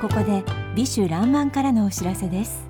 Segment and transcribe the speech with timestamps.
[0.00, 0.42] ここで
[0.74, 2.66] 美酒爛漫からのお知らせです。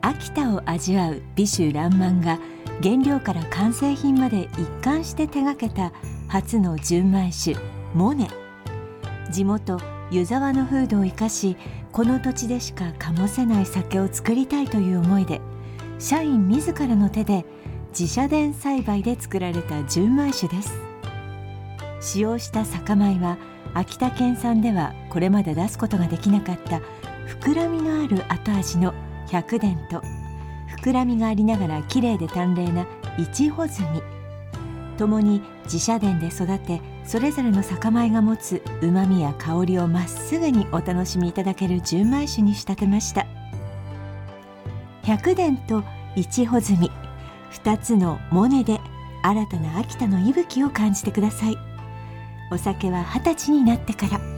[0.00, 2.38] 秋田を味わう美酒爛漫が
[2.82, 5.92] 原料から完成品まで一貫して手掛けた
[6.28, 7.58] 初の純米酒
[7.92, 8.30] モネ。
[9.30, 9.78] 地元
[10.10, 11.58] 湯沢の風土を生かし
[11.92, 15.42] この土地でしか醸せない酒を作りたいという思いで
[15.98, 17.44] 社員自らの手で
[17.90, 20.72] 自社田栽培で作られた純米酒です。
[22.00, 23.36] 使用した酒米は
[23.76, 26.80] 秋田県産ではこれまで出すことができなかった
[27.42, 28.94] 膨らみのある後味の
[29.30, 30.00] 百伝と
[30.82, 32.86] 膨らみがありながら綺麗で淡麗な
[33.18, 34.00] 一穂摘み。
[34.96, 43.26] ともに自社田で育てそれぞれの酒米が持つうまみや香りをまっすぐにお楽しみいただける純米酒に仕立てました。
[45.02, 45.84] 百伝と
[46.14, 46.90] 一穂摘み
[47.52, 48.80] 2つのモネで
[49.22, 51.75] 新たな秋田の息吹を感じてください。
[52.50, 54.35] お酒は二十歳になってから。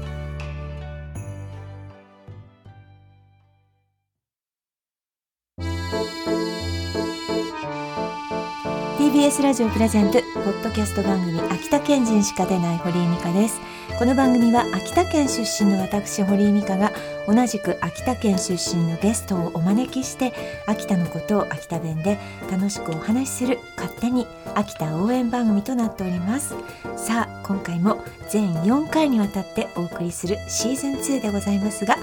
[9.28, 13.60] TBS ラジオプレゼントポッドキャスト番組秋田県人しか出ない堀井美香です。
[13.98, 16.92] この番組は秋田県出身の私堀井美香が
[17.26, 20.32] 同じく秋田県出身のゲストをお招きして
[20.66, 22.18] 秋田のことを秋田弁で
[22.50, 26.54] 楽しくお話しする勝手に秋田応援番組となっております。
[26.96, 31.98] さあ今回も全4回にわたってお送りするシーズン2でございますが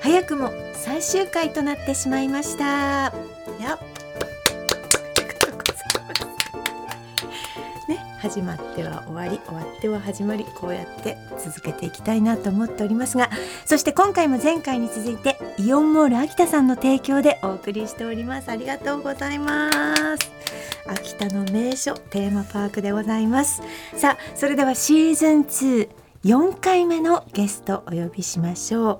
[0.00, 3.12] 早くも最終回となってしまいました。
[3.60, 3.99] やね、
[8.20, 13.30] 始まっては終わり終わっては始まりこうやって続けていきたいなと思っておりますが
[13.64, 18.50] そして今回も前回に続いてイオンモール秋田さんの提供でお送りしております。
[18.50, 19.70] ありがとうございま
[20.16, 20.30] す。
[20.86, 23.62] 秋田の名所テーマパークでございます。
[23.96, 28.98] さあそれではシーズン24回目のゲストお呼びしましょう。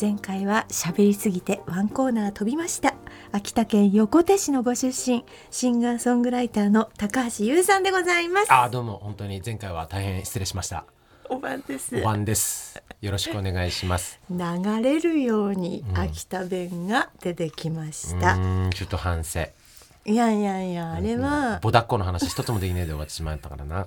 [0.00, 2.94] 前回は喋りすぎてワンコーナー飛びました。
[3.30, 8.52] 秋田県横手市のご出身シンガーソングライターの高橋優さんでございます。
[8.52, 8.98] あどうも。
[9.02, 10.84] 本当に前回は大変失礼しました。
[11.28, 11.94] おばんです。
[12.00, 12.82] お晩です。
[13.02, 14.18] よろしくお願いします。
[14.30, 14.38] 流
[14.82, 19.40] れるように秋田弁が出てきました、うんちょっと反省
[20.06, 23.86] いやいやいやあれはボダッコの話一つもできねえで終わってしまったからな。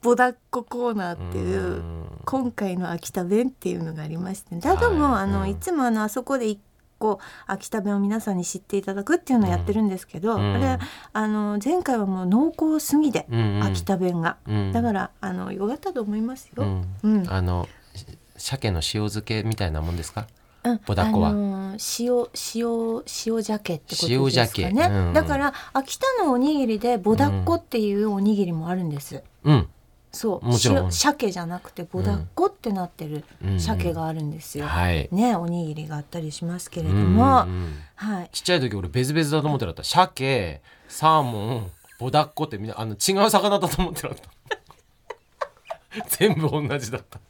[0.00, 2.06] ボダッココーナーっていううん。
[2.24, 5.22] 今回の秋田弁っていうのがありまして、だども、はい。
[5.24, 5.50] あのうん。
[5.50, 6.58] いつもあのあそこで一
[7.00, 10.54] 個秋田弁を皆さんに知っていただくっていうのをやってるんですけど、うん。
[10.54, 10.78] あれ
[11.12, 13.62] あの前回はもう濃厚すぎで、うんうん。
[13.64, 14.70] 秋田弁が、うん。
[14.72, 16.62] だからあのよかったと思いますよ。
[16.62, 16.84] うん。
[17.02, 17.32] うん。
[17.32, 17.66] あの
[17.96, 18.06] し
[18.36, 20.26] 鮭の塩漬けみたいなもんですか？
[20.62, 20.80] うん。
[20.86, 21.30] ボダッコは。
[21.30, 21.60] あのー
[21.98, 25.12] 塩塩塩鮭ってこと塩ですかね、鮭うんうん。
[25.14, 29.22] だから秋田のおにぎりでボダッコっていうおにぎりもあるんです。
[29.44, 29.68] うん
[30.12, 30.46] そう。
[30.46, 30.84] もちろん。
[30.86, 34.66] 塩鮭じゃなくてボダッコってなってるうん鮭があるんですよ。
[34.66, 35.08] はい。
[35.12, 37.74] ねおにぎりがあったりしますけれどうんも、うんうん。
[37.94, 38.30] はい。
[38.32, 39.84] ちっちゃい時俺ベズベズだと思ってなかった。
[39.84, 44.16] 鮭サーモンボダッコってみんなあの違う魚だと思ってった。
[46.08, 47.20] 全部同じだった。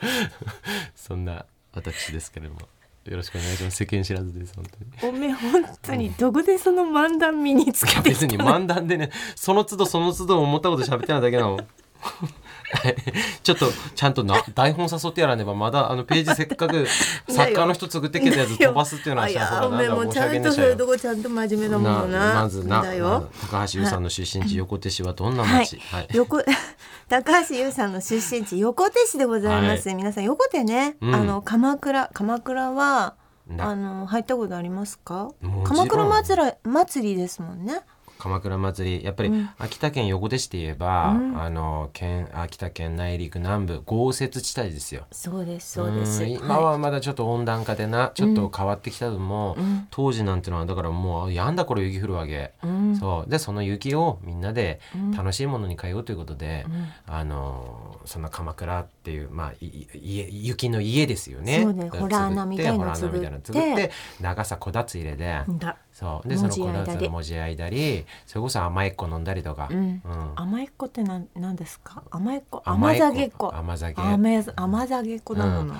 [0.96, 2.60] そんな私ですけれども。
[3.06, 3.76] よろしくお願いします。
[3.78, 4.66] 世間知らずです本
[5.00, 5.14] 当に。
[5.14, 11.56] おめえ本当にどこでその漫談身につけて別に漫談でねその都度その都度思ったこと喋ってないだけなの。
[11.56, 11.66] はい
[13.42, 16.86] ちょっとちゃんとな台本誘ってやらねばまだあのページせっかく
[17.28, 20.58] 作家の人作ってきたやつ飛ばすっていうのはいやほらおめえもなんだ申しちゃんとそう訳ねえし。
[20.60, 22.34] ゃよいうとこちゃんと真面目なものな。
[22.34, 22.82] まずな。
[22.82, 25.66] だよ、高橋優さんの出身地横手市はどんなはい。
[25.66, 26.08] 町、はい。
[26.12, 26.42] 横
[27.08, 31.14] 高橋優さんの出身地横手市でございます、皆さん横手ね、うん。
[31.14, 33.14] あの鎌倉鎌倉は
[33.48, 35.30] なあの入ったことありますか？
[35.64, 37.80] 鎌倉祭り祭りですもんね
[38.20, 39.04] 鎌倉祭り。
[39.04, 39.50] やっぱりうん。
[39.58, 41.42] 秋田県横手市といえば、うん。
[41.42, 45.06] あの県秋田県内陸南部豪雪地帯ですよ。
[45.10, 46.22] そうですそうです。
[46.24, 46.30] ん。
[46.30, 49.88] 今はまだちょっと温暖化でな、ちょっと変わってきたのも、うん。
[49.90, 52.96] 当時なんてのはだからもうやんだ頃雪降るわけ、うん。
[52.96, 53.30] そう。
[53.30, 55.10] でその雪をみんなでうん。
[55.12, 57.14] 楽しいものに変えようということで、うん。
[57.14, 61.62] あのそんな鎌倉っていうまあいい家雪の家ですよね。
[61.62, 63.36] そうねホラー穴みたいなの作って。
[63.42, 63.90] 作って
[64.20, 65.76] 長さこたつ入れで、だ。
[65.92, 66.28] そう。
[66.28, 69.78] でそのこた文字焼いたりつの文字焼いたりそれこそ甘いっこ飲んだりとか、うん。
[69.78, 70.32] うん。
[70.36, 72.02] 甘いっ子ってなんなんですか？
[72.10, 75.74] 甘いっ子甘酒っ子甘酒甘甘酒っ子だもの、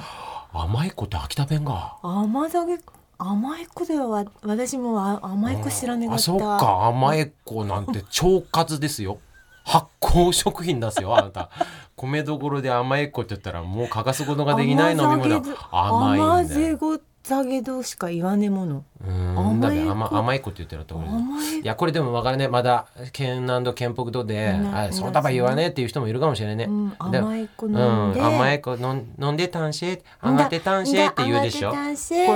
[0.52, 1.96] 甘いっこって秋田弁が？
[2.02, 2.78] 甘酒
[3.18, 6.16] 甘いっ子ではわ私もあ甘いっ子知らねかった。
[6.16, 6.86] あそっか。
[6.86, 9.18] 甘いっこなんて腸活ですよ
[9.64, 11.50] 発酵食品出すよあなた。
[11.96, 15.42] 米どころで甘いっこって言ったらもう欠かすことができない飲み物。
[15.70, 18.84] 甘いんだよ甘酒っざげどしか言わねえもの。
[19.06, 22.48] うん甘い甘子甘い子って言ってると思う甘いいやこれでも分かるね。
[22.48, 27.78] まだ県南健北度でなあそうだば言わねえっていう人もいるかもしれないね、うんで甘い子飲う
[28.08, 31.72] んん、で甘い子飲ん飲んでたんし上がってたんしって言うでしょ？
[31.72, 31.94] これ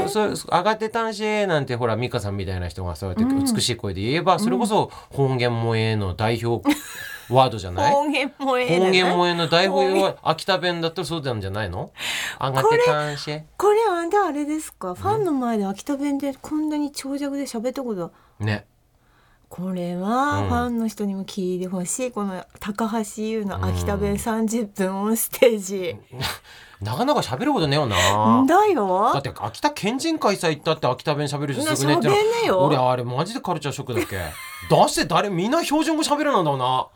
[0.09, 6.63] そう上がってたんしなんてほら美香さんみたいな人がそうやって美しい声で言えば、それこそ方言萌えの代表
[7.31, 7.93] ワードじゃない？
[7.93, 9.49] 方言もええ方言萌ええの。
[9.49, 11.91] 代表は秋田弁だったらそうなんじゃないの？
[12.41, 13.41] 上がってたんし。
[13.57, 14.95] これあんたあれですか？
[14.95, 18.13] ファンの前で秋田弁でこんなに長尺で喋ったこと。
[18.41, 18.67] ね。
[19.49, 20.49] これはうん。
[20.49, 25.97] ファンの人にも聞いてほしい、この高橋優の秋田弁30分オンステージ、
[26.83, 28.45] なかなか喋ることねえよな。
[28.49, 29.11] だよ。
[29.13, 32.65] だって秋田県人会さ行ったって秋田弁喋る人すぐねって喋んねえよ。
[32.65, 34.19] 俺あれマジでカルチャーショックだっけ？
[34.69, 36.89] 出して誰みんな標準語喋るなんだろうな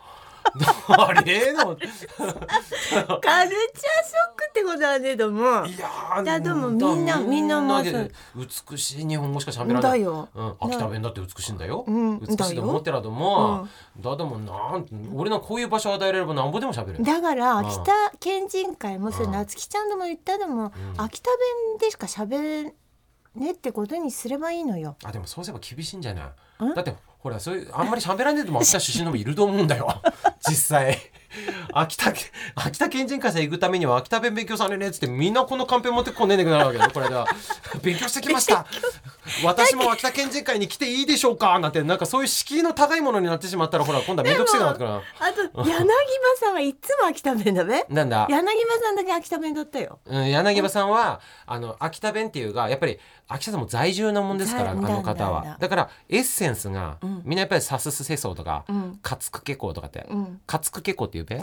[0.89, 1.53] あれ？
[1.53, 1.77] の。
[1.77, 2.29] カルチャーショッ
[4.37, 5.43] クってことはねえども。
[5.67, 9.83] いやーだでもみんなみんなまずで美しい日本語しか喋らない。
[9.83, 10.29] だよ。
[10.35, 13.69] うん、秋田弁だって美しいんだよ、うん美しいと思ってらとも、
[14.01, 17.03] だでもなん俺のこういう場所与えられればなんぼでも喋る。
[17.05, 17.67] だからうん。
[17.67, 19.33] 秋田県人会もそれうん。
[19.33, 20.73] 夏希ちゃんでも言ったでも、うん。
[20.97, 22.75] 秋田弁でしか喋れ
[23.35, 24.97] ねってことにすればいいのよ。
[25.05, 26.25] あでもそうすれば厳しいんじゃない？
[26.61, 26.75] うん？
[26.75, 30.01] だってほらそういうあんまり喋らねえでも秋田出身のもいると思うんだよ。
[30.49, 30.99] 実際。
[31.73, 32.13] 秋田
[32.55, 36.91] 秋田県人会さ行くためには秋田弁勉強されねえっつってみんなこのカンペ持ってこねえでくなるわけよ。
[36.93, 37.27] これでは
[37.83, 38.67] 勉強してきました。
[39.45, 45.01] 私も秋田県人会に来ていいでしょうかなんてなんかそういう敷居の高いものになってしまったらほら今度は面倒くせえなってくるあ
[45.55, 45.87] と柳葉
[46.41, 47.85] さんはいつも秋田弁だべ？
[47.91, 48.27] なんだ？
[48.31, 49.99] 柳葉さんだけ秋田弁だったよ。
[50.07, 52.99] うん、柳葉さんはあの秋田弁っていうがやっぱり
[53.29, 55.59] 秋田さんも在住なもんですからあ在の方は。
[55.61, 57.23] だからエッセンスが、うん。
[57.27, 58.99] みんなやっぱりサスス世相とか、うん。
[59.03, 60.41] カツクケコとかって、うん。
[60.47, 61.41] カツクケコっていうべ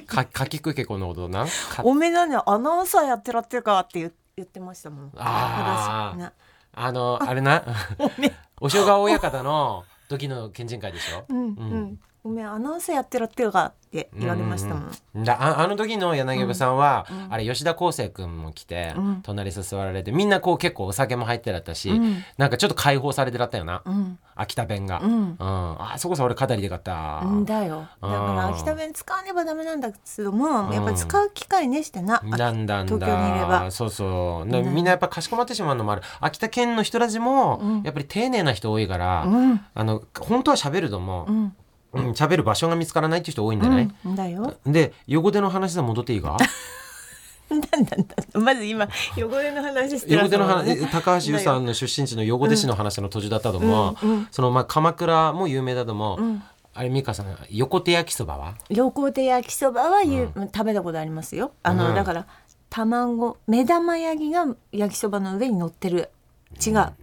[0.00, 5.12] かかきくけこのことなかおめえなんでアナウンサーやってらってるかって言言ってましたもん。
[5.16, 6.18] あー。
[6.18, 6.32] 私な
[6.72, 7.62] あのあれな？
[8.60, 11.36] お正川親方の時の県人会でしょ、うん。
[11.36, 12.00] うん。
[12.26, 14.90] おめえアナウンサーやってらってるかって言われましたもん。
[15.14, 17.32] うんだああの時の柳葉さんは、うん。
[17.32, 19.20] あれ吉田康生君も来て、うん。
[19.22, 22.24] 隣に座られてみんなこう結構お酒も入ってらったし、うん。
[22.38, 24.18] なんかちょっと解放されてらったよな、うん。
[24.34, 25.22] 秋田弁が、ううん。
[25.32, 25.36] ん。
[25.38, 27.86] あそこそ俺語りでかった、んだよ。
[28.00, 32.96] だから秋田弁使わねばダメなんだけどもやっぱり使う機会ねしてな、なんだんだ。
[32.96, 33.70] 東京にいれば。
[33.70, 34.46] そうそう。
[34.46, 36.02] みんなやっぱかしこまってしまうのもある。
[36.20, 37.82] 秋田県の人たちも、うん。
[37.82, 39.60] やっぱり丁寧な人多いから、うん。
[39.74, 41.28] あの本当は喋るとも
[41.94, 44.14] 喋る場所が見つからないっていう人多いんじゃない、うん。
[44.14, 44.54] だよ。
[44.66, 46.36] で横手の話で戻っていいか？
[47.50, 48.40] なんだなんだ。
[48.40, 54.28] まず今汚れの話して横手の話高橋優さんの出身地の横手市の話の途中だったと思う、うんうん。
[54.30, 56.42] そのまあ鎌倉も有名だと思う、うん。
[56.72, 58.54] あれ美香さん横手焼きそばは？
[58.70, 61.52] 横手焼きそばはゆ、食べたことありますよ。
[61.62, 61.94] あの、うん。
[61.94, 62.26] だから
[62.70, 66.10] 卵目玉焼きが焼きそばの上に乗ってる。
[66.64, 66.72] 違う。
[66.72, 66.94] だん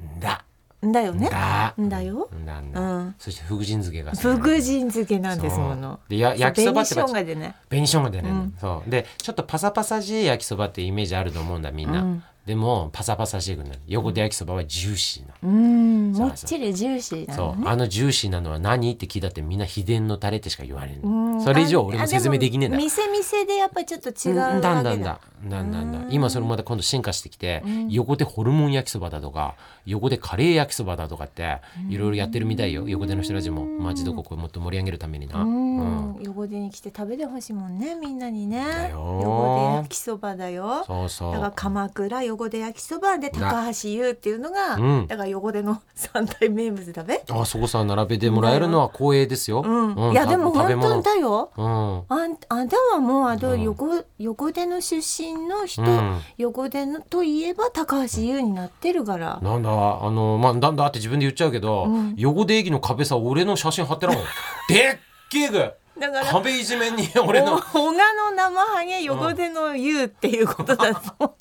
[0.92, 1.30] だよね。
[1.30, 1.74] だ。
[1.80, 2.30] んだよ。
[2.46, 2.72] なん。
[2.72, 3.16] だ、うん。
[3.20, 4.14] そして福神漬けが。
[4.14, 7.56] ふぐ神漬けなんですものでや焼きそばって紅生姜でね。
[7.70, 8.90] 紅生姜でね、うんそう。
[8.90, 13.80] でちょっとパサパサしい焼きそばってイメージあると思うんだみんな、うんでもパサパサしいくなる。
[13.88, 16.12] 横手焼きそばはジューシーな、うん。
[16.14, 21.42] もっちりジューシーなそう、のねあのジューシーなのは何って聞いたってみんな秘伝のタレってしか言われるうん。
[21.44, 24.96] それ以上俺も説明できねえんだあも店店でやっぱちょっと違うだだんだ。
[24.96, 29.56] んだだんだんだうん今それまた今度進化してきて、うん横手ホルモン焼きそばだとか
[29.86, 31.58] 横手カレー焼きそばだとかって
[31.90, 45.08] いろいろやってるみたいよ横手の人たちも町どここもっと盛り上げるためにな、うんうん横手に来て食べてほしいもんねみんなにねだよ横手焼きそばだよそうそうだから鎌倉横手焼きそばで高橋優っていうのが、うん。
[45.08, 47.24] だから横手の 三大名物だべ。
[47.30, 49.62] あそこさ並べてもらえるのは光栄ですよ。
[49.66, 50.12] うん、うん。
[50.14, 51.52] いやでも本当だよ。
[51.58, 52.04] うん。
[52.08, 53.62] あんあんたはもうあとうん。
[53.62, 56.22] 横,、横手の出身の人、うん。
[56.38, 62.14] 横手のといえば高橋優になってるから、なんだあのまあなんだって自分で言っちゃうけど、うん。
[62.18, 64.22] 横手駅の壁さ俺の写真貼ってるもん。
[64.70, 64.98] でっ
[65.30, 65.72] けえぐ。
[66.00, 67.56] だから壁一面に俺の。
[67.56, 71.32] お 小賀の生ハゲ横手の優っていうことだと、だ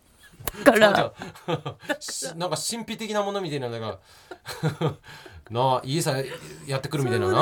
[0.64, 1.12] から。
[2.36, 3.98] なんか神秘的なものみたいなのが。
[5.50, 6.14] なあ家さ
[6.66, 7.40] やってくるみたいなな。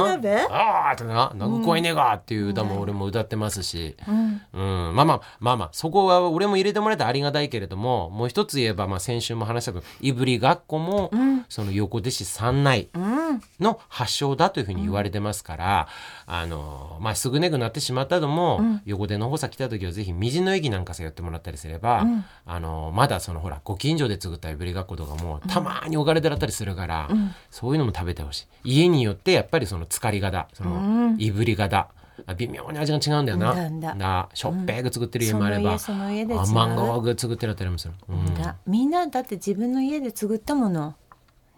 [0.51, 4.41] ああってな「なんか怖いねが」っていう歌も俺も歌ってますし、うん。
[4.89, 11.45] うん、まあまあまあまあそこは俺も入れてもらえたらありがたいけれどももう一つ言えば、まあ、先週も話したけどいぶりがっこも、うん。
[11.49, 13.43] その横手市三内うん。
[13.61, 15.89] の発祥だというふうに言われてますから、
[16.27, 18.83] あのまあすぐねくなってしまったのも、うん。
[18.87, 22.25] 横手の方さ来た時はぜひ道の駅なんかさやってもらったりすれば、うん。
[22.47, 27.35] あのまだそのほらご近所で作ったいぶりがっことかもたまに置かれてらったりするから、うん。
[27.51, 28.81] そういうのも食べてほしい。
[28.81, 30.77] 家によってやっぱりそのつかりがだその、う
[31.13, 31.17] ん。
[31.19, 31.89] いぶりがだ
[32.27, 33.55] あ微妙に味が違うんだよな。
[33.55, 36.41] なんだなしょっぺーぐ作ってる家そもあれば、の家その家で違う。
[36.41, 38.57] 甘がぐ作ってるあたりもする、うん、だ。
[38.67, 40.95] みんなだって自分の家で作ったもの。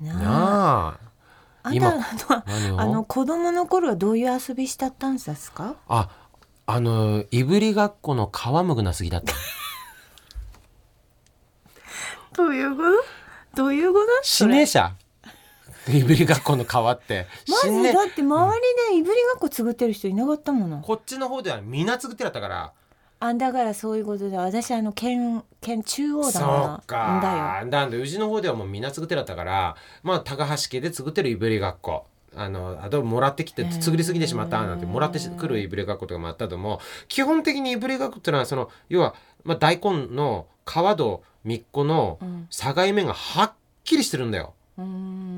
[0.01, 0.19] なあ。
[0.19, 1.11] なあ。
[1.73, 1.93] 今
[2.79, 5.77] あの子供の頃はどういう遊びしたったんですか？
[5.89, 6.09] あ
[6.67, 9.35] あのいぶりがっこの皮むぐなすぎだった。
[12.35, 12.83] どういうこ
[13.53, 14.95] とどういうこと死ねえしゃ
[15.91, 17.27] いぶりがっこの皮って。
[17.49, 20.81] まずだって周りでいぶりがっこ作ってる人いなかったもの。
[20.81, 22.73] こっちの方ではみんな作ってやったから。
[23.23, 27.21] あだからそういうことで私あの県県中央だそなっか。
[27.23, 27.67] だよ。
[27.67, 29.77] なんでうちの方ではもうみんな作ってやったから。
[30.03, 32.07] まあ高橋家で作ってるいぶりがっこ。
[32.35, 36.79] あのあともらってきて作りすぎてしまったなんてもらってくるいぶりがっことかもあったと思う。
[37.09, 42.49] 基本的にいぶりがっこっていうのはその要は、まあ、大根の皮とみっこのうん。
[42.51, 44.55] 境目がはっきりしてるんだよ、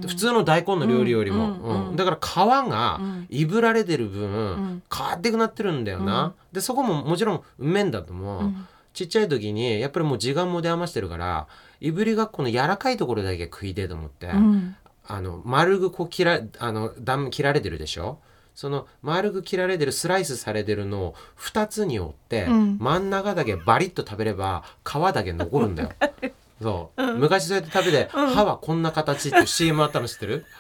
[0.06, 1.96] 普通の大根の料理よりも、うんうんうん。
[1.96, 3.26] だから皮がうん。
[3.30, 4.82] いぶられてる分、ん。
[4.94, 8.66] 変わってくなってるんだよな、でそこももちろんうめんだと思う、うん。
[8.92, 11.46] ちっちゃい時にやっぱりもう時間も出余してるから
[11.80, 14.76] いぶりがっこの柔らかいところだけ食いてえと思って、うん。
[15.06, 18.18] あの丸くこう切らあの断切られてるでしょ？
[18.54, 22.76] その丸く切られてるスライスされてるのを2つに折って、うん。
[22.78, 25.90] 真ん中だけバリッと食べれば皮だけ残るんだよ。
[26.62, 30.46] そう、昔そうやって食べて、歯はこんな形って CM あったの知ってる？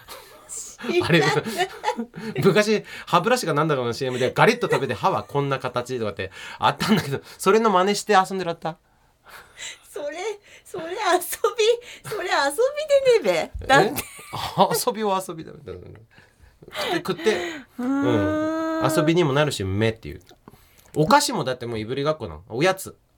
[1.04, 1.22] あれ
[2.42, 8.78] 昔歯ブラシがなんだかの CM でガリッと食べて歯はこんな形とかってあったんだけどそれの真似して遊んでらった？
[9.88, 10.16] それ
[10.64, 13.66] それ遊びそれ遊びでねべ。
[13.66, 14.02] だって。
[14.86, 17.36] 遊びは遊びだ食って食って。
[17.78, 18.90] ううん。
[18.96, 20.22] 遊びにもなるし目っていう。
[20.96, 22.42] お菓子もだってもういぶりがっこなの。
[22.48, 22.88] おやつ。
[22.88, 23.11] えー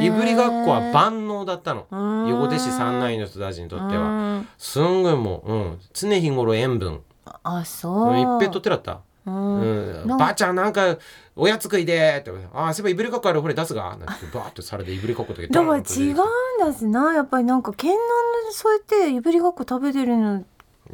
[0.00, 1.86] いぶりがっこは万能だったの。
[2.28, 4.02] 横手市三内の人たちにとっては。
[4.02, 4.06] う
[4.40, 7.00] んすんごいもう、うん、常日頃塩分。
[7.42, 8.10] あそう。
[8.10, 9.00] う、んいっぺん取ってらった？
[9.26, 10.04] うん。
[10.18, 10.98] ばあちゃんなんか
[11.34, 20.44] おやつ食いでーって「ああそういえばいぶりがっこあるほれ出すが」なんてバーッとされていぶりがっことかだから違うんですなやっぱりなんか県南でそうやっていぶりがっこ食べてるの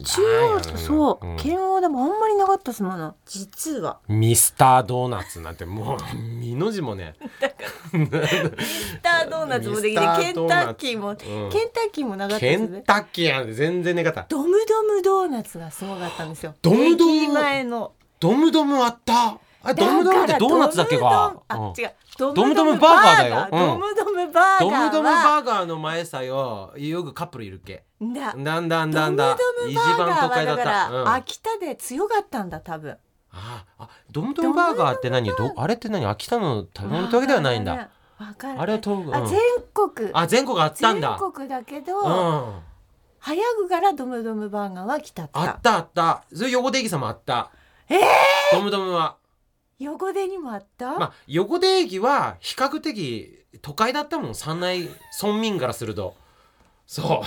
[0.05, 1.37] 中央とそう、うん。
[1.37, 3.99] 県央でもあんまりなかったっすもの実は。
[4.09, 7.17] ミスタードーナツなんてもう みの字もね。
[7.93, 10.71] ミスタードーナツもできてミスターケンタドーナツ。
[10.71, 11.17] ッキーも、ん。
[11.17, 12.71] ケンタッキーもなかったケンです。
[12.71, 16.55] ねタッキーやんて全然ねかったドムドムドーナツがすごかったんですよ。
[16.63, 17.93] ドムドム駅前の。
[18.21, 21.93] ドムドムあったあドムドムってドーナツだっけだかあ違う。
[22.19, 23.49] ドドムドムバーガーだよ。
[23.51, 23.59] うん。
[23.59, 24.71] ドムドムバーガーは。
[24.71, 27.85] ドムドムバーガーの前さよよくカップルいるっけ。
[28.01, 32.97] だだんだんだんだドムドムバーガーは一番都会だっだから、た、秋田で強かったんだ多分。
[33.33, 33.65] あ
[34.11, 35.29] ドムドムバーガーって何？
[35.31, 36.05] どあれって何？
[36.07, 37.91] 秋田の食べ物ってわけではないんだ。
[38.19, 39.15] あれはと、うん。
[39.15, 39.41] あ全
[39.73, 40.11] 国。
[40.13, 41.19] あ全国あったんだ。
[41.19, 42.61] 全国だけど、うん。
[43.19, 47.51] 早くからドムドムバーガーは来たあったあったそれ横手駅さんもあった
[47.87, 48.01] えー
[48.53, 49.17] ドムドムは
[49.81, 54.35] 横手にもあった、まあ横手駅は比較的都会だったもん。
[54.35, 54.89] 山内
[55.21, 56.15] 村民からすると。
[56.87, 57.27] そう。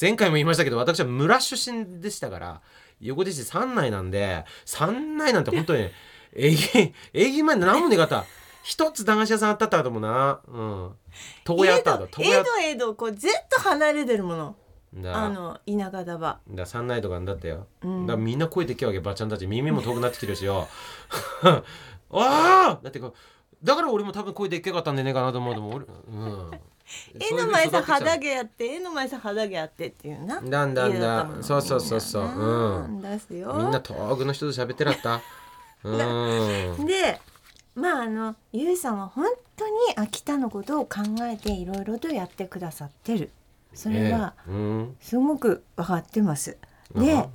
[0.00, 2.60] 前回も言いましたけど私は村出身でしたから
[3.00, 5.90] 横手市山内なんで山内なんて本当に
[6.34, 8.24] 駅駅前で何もねかった。
[8.64, 10.40] 一つ駄菓子屋さんあったったと思うな。
[10.46, 10.90] うん。
[11.48, 12.06] 床屋あったと。
[12.22, 14.56] 床屋江戸江戸こうずっと離れてるもの。
[14.94, 15.24] だ。
[15.24, 16.40] あの田舎だば。
[16.48, 18.06] だ山内とかだったよ、うん。
[18.06, 20.68] だからみんな声できるわけばっちゃんたち耳も遠くなってきてるしよ
[22.20, 23.14] ああだってこう
[23.62, 25.74] だから俺も多分声でっけかったんでねえかなと思うと思う。
[25.76, 26.50] 俺うん
[27.18, 30.40] 絵の前さ肌毛やって絵の前さ肌毛やってっていうな。
[30.40, 32.24] だんだんだそうそうそうそう。
[32.24, 33.20] うん。
[33.20, 33.54] すよ。
[33.54, 35.20] みんな遠くの人と喋ってらった
[35.84, 36.82] うん。
[36.86, 37.20] で
[37.74, 39.26] まああのゆうさんは本
[39.56, 43.30] 当に秋田のことを考えていろいろとやってくださってる。
[43.74, 44.34] それは
[45.00, 46.58] すごく分かってます。
[46.94, 47.06] うん。
[47.06, 47.28] で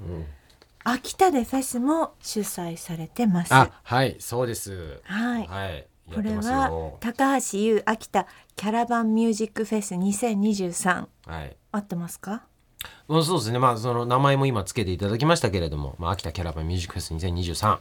[0.89, 3.53] 秋田でフェスも主催されてます。
[3.53, 5.01] あはいそうです。
[5.03, 5.48] はい。
[5.48, 6.98] はいやこれはよ。
[7.01, 8.25] 高橋優秋田
[8.56, 11.58] キャラバンミュージックフェス2023はい。
[11.74, 12.44] 合ってますか？
[13.10, 13.60] うんそうですね。
[13.60, 17.79] まあその名前も今つけていただきましたけれども、まあ、秋田キャラバンミュージックフェス2023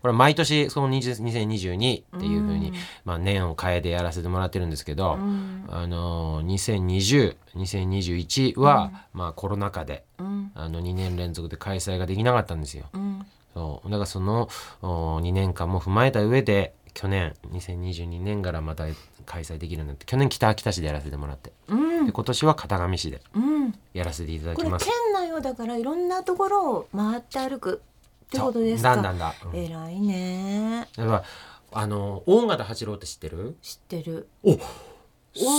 [0.00, 2.72] これは毎年その20 2022っていうふうに、
[3.04, 5.64] まあ、年を変えてやらせてもらってるんですけど、うん。
[5.68, 10.52] あのー20202021は、まあコロナ禍でうん。
[10.54, 12.86] あの2年連続で開催ができなかったんですよ。
[12.92, 13.26] うん。
[13.54, 13.90] そう。
[13.90, 14.48] だからその
[14.82, 18.84] お2年間も踏まえた上で去年2022年からまた
[19.26, 22.06] 開催できるようになって去年北秋田市でやらせてもらってうん。
[22.06, 23.74] で今年は片上市でうん。
[23.94, 24.84] やらせていただこれきます。
[24.86, 27.82] 県内をだからいろんなところを回って歩く
[28.28, 29.00] ってことですかだ。
[29.00, 29.58] んだんだ、うん。
[29.58, 30.86] 偉いね。
[30.96, 31.24] だから
[31.72, 33.56] あの大型八郎って知ってる？
[33.62, 34.28] 知ってる。
[34.44, 34.58] お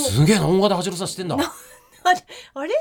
[0.02, 1.36] すげえな大型八郎さん知ってんだ。
[1.36, 1.40] あ
[2.14, 2.24] れ
[2.54, 2.74] あれ？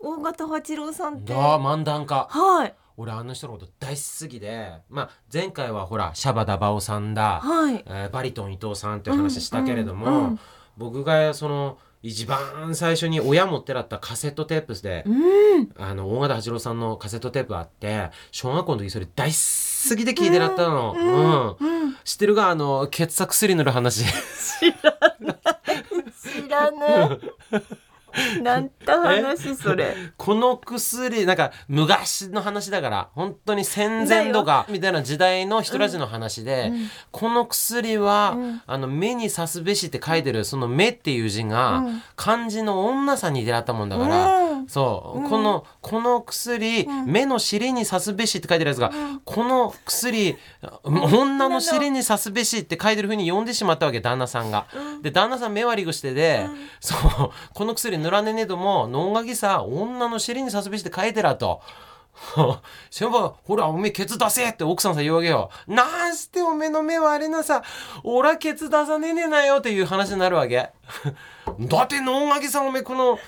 [0.00, 1.32] 大型八郎さんって？
[1.32, 2.26] だ漫談家。
[2.30, 2.74] はい。
[2.96, 7.84] 俺あの人のこと大好きで、まあ、前回はほらシャバダバオさんだ、はい。
[7.86, 10.40] えーバリトン伊藤さんっていう話したけれども、うんうんうん。
[10.76, 15.70] 僕がその一番最初に親持ってらったカセットテープで、うん。
[15.76, 21.82] あの大型八郎さんのカセットテープあって小学校の時それ大好きで聞いてらったの、うん。
[21.82, 21.96] うん。
[22.04, 24.04] 知ってるがあの血圧薬塗る話。
[24.04, 24.08] 知
[26.48, 27.60] らねえな
[28.40, 29.94] んて話それ。
[30.16, 36.90] この薬なんか昔の話だから本当に戦前とかみたいな時代の人たちの話で、うん。
[37.10, 38.62] この薬は、うん。
[38.66, 42.02] あの目に刺すべしって書いてるその目っていう字が、うん。
[42.16, 50.36] 漢字の女さんに出会ったもんだから、うんそう、うんこのこの薬、ん目の尻に刺すべしって書いてるやつが、んこの薬
[50.84, 54.66] 女の尻に刺すべしって書いてる風に読んでしまったわけ旦那さんが。
[55.02, 56.46] で旦那さん目悪いぐしてで、
[56.80, 61.60] そうこの薬塗らねえねどものんがぎさ女の尻に刺すべしって書いてらと。
[62.90, 65.50] 先輩ほらおめえケツ出せって奥さんさ言うわけよ。
[65.68, 67.62] なんしておめえの目はあれなさ
[68.02, 70.70] 俺はケツ出さねえねえなよっていう話になるわけ。
[71.60, 73.18] だってのんがぎさんおめこの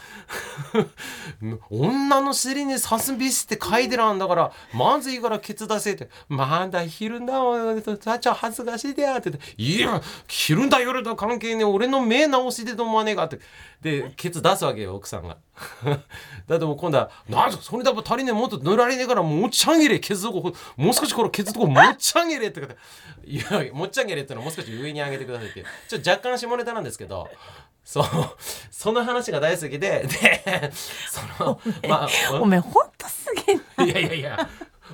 [1.70, 6.08] 女の尻に刺すべしって書いてらんだからまずいからケツ出せって。
[6.28, 9.30] まだ昼だおいさちゃ恥ずかしいでやって。
[9.30, 13.40] っていや昼だ夜だ関係ねえ俺の目直しでと思わねえかって。
[13.82, 15.36] でケツ出すわけよ奥さんが。
[16.46, 22.76] だってもう今度は「なんそれだと足りねえもっと塗られねえからもっちゃんげれケツとこもう少しこのケツとこもっちゃんげれ」ってって
[23.24, 27.28] 「いやもっちゃんげれってのはもう少し上に上げてください」ってちょっと若干下ネタなんですけど
[27.84, 28.04] そう
[28.70, 30.72] その話が大好きでで
[31.08, 32.08] そのまあ
[32.40, 33.84] おめえほんとすげえな。
[33.84, 34.48] いやいやいや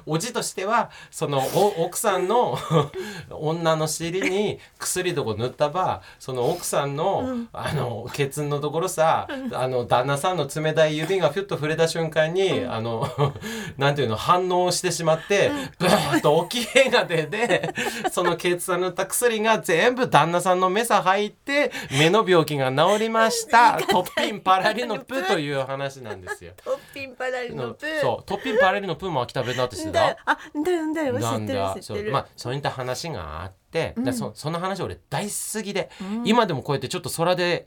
[0.07, 2.59] おじとしてはそのお奥さんの
[3.31, 13.09] 女の尻に薬とこ塗ったばその奥さんの,、あのケツのところさ、あの旦那さんの冷たい指がフィュッと触れた瞬間に、あの
[13.77, 17.71] なんていうの反応してしまって、ブーッと大きい絵が出て
[18.11, 23.79] そのケツ塗った薬が全部旦那さんの目さ入って目の病気が治りました。
[23.89, 26.53] トッピンパラリのプという話なんですよ。
[26.65, 27.87] トッピンパラリのプ。
[27.87, 37.67] ーそうトッピンパラリのプーも秋田弁だって知ってただあだよだよ知なんってるだ知ってるそうまあそういった話があって、うんだそその話俺大好きで、うん今でもこうやってちょっと空で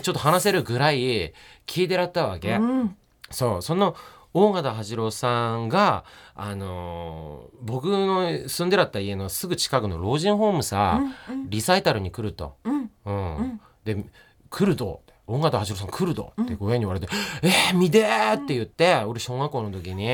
[0.00, 1.32] ちょっと話せるぐらい
[1.66, 2.96] 聞いてらったわけ、うん
[3.30, 3.96] そうその
[4.34, 6.04] 大形八郎さんが、
[6.34, 12.56] あのー僕の住んでらった家のすぐ近くの老人ホームさ、うんリサイタルに来ると。
[12.64, 14.04] うんうんうんで
[14.48, 17.08] 来ると大形八郎さん来るとって親に言われて
[17.42, 20.06] 「えー、見てー!」って言って、俺小学校の時に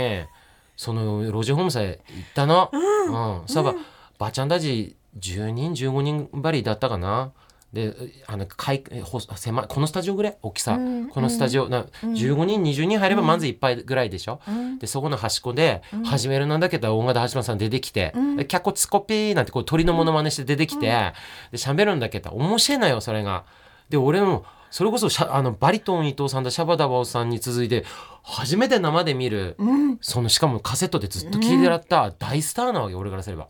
[0.78, 2.70] その老人ホームさえ行ったの。
[2.72, 3.48] うん。
[3.48, 3.78] そういえば、
[4.16, 7.32] ばちゃんたち10人15人ばりだったかな。
[7.72, 7.94] で
[8.26, 10.36] あのかいほ狭いこのスタジオぐらい？
[10.40, 11.08] 大きさ、うん。
[11.10, 14.78] このスタジオな15人20人入ればまずいっぱいぐらいでしょ、うん。
[14.78, 21.12] でそこの端っこで始めるなんだけど大型橋本さん出てきてうん「でキャッコツコピー」なんてこう鳥のモノマネして出てきてで
[21.54, 23.44] 喋るんだけど面白いのよそれが。
[23.90, 27.84] で俺もそれこそあのバリトン伊藤さんとシャバダバオさんに続いて
[28.22, 29.98] 初めて生で見るうん。
[30.00, 33.48] そのしかもカセットでずっと聴いてらった大スターなわけ俺からすれば。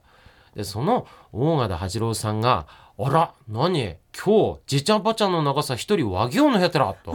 [0.54, 2.66] でその大形八郎さんが
[2.98, 3.96] 「あら何？
[4.24, 7.14] 今日じいちゃんばあちゃんの長さ一人和行のやつら」と、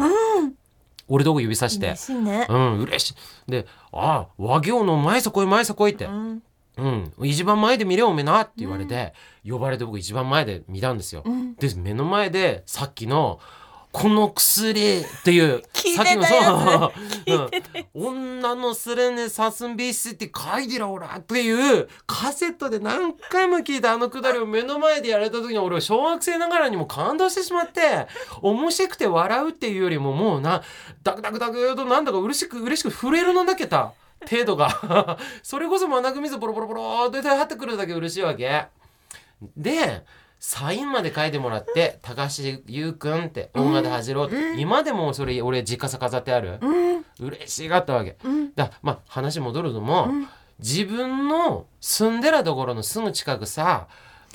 [1.08, 1.88] 俺どこ指さして。
[1.88, 3.16] 嬉しいね「うん嬉しい」
[3.52, 6.06] で「あ和行の前そこい前そこい」って。
[6.06, 6.44] うん
[6.78, 7.14] 「うん。
[7.24, 9.14] 一番前で見れよおめえな」って言われて、
[9.48, 11.22] 呼ばれて僕一番前で見たんですよ。
[11.26, 11.56] うん。
[11.56, 13.40] で目の前でさっきの
[13.94, 16.92] 「この薬」っていう 聞いてたさっきのや
[17.28, 28.08] そう、うん、女のすれねさすんびしって書いてらおらっていうカセットで何回も聞いたあのくだりを目の前でやられた時に俺は小学生ながらにも感動してしまって
[28.42, 30.64] 面白くて笑うっていうよりももうな
[31.04, 33.94] ダクダクダクとなんだか嬉しく嬉しく震えるのだけた
[34.28, 38.66] 程度がそれこそ真水ボロボロボロって入ってくるだけ嬉しいわけ。
[39.56, 40.04] で
[40.46, 47.06] サインまで書いてもらって「高橋優くん」って「大型恥ろ」って、今でもそれ俺実家さ飾ってある、うん。
[47.22, 48.18] 嬉しがったわけ。
[48.26, 48.54] うん。
[48.54, 50.28] だまあ話戻るのも、うん。
[50.60, 53.88] 自分の住んでらところのすぐ近くさ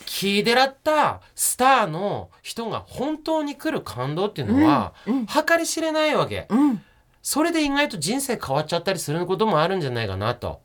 [0.06, 5.26] 聞いてらったスターの人が本当に来る感動っていうのは、うん。
[5.26, 6.46] 計り知れないわけ。
[6.48, 6.82] うん。
[7.22, 10.62] それで意外と人生変わっちゃったりすることもあるんじゃないかなと。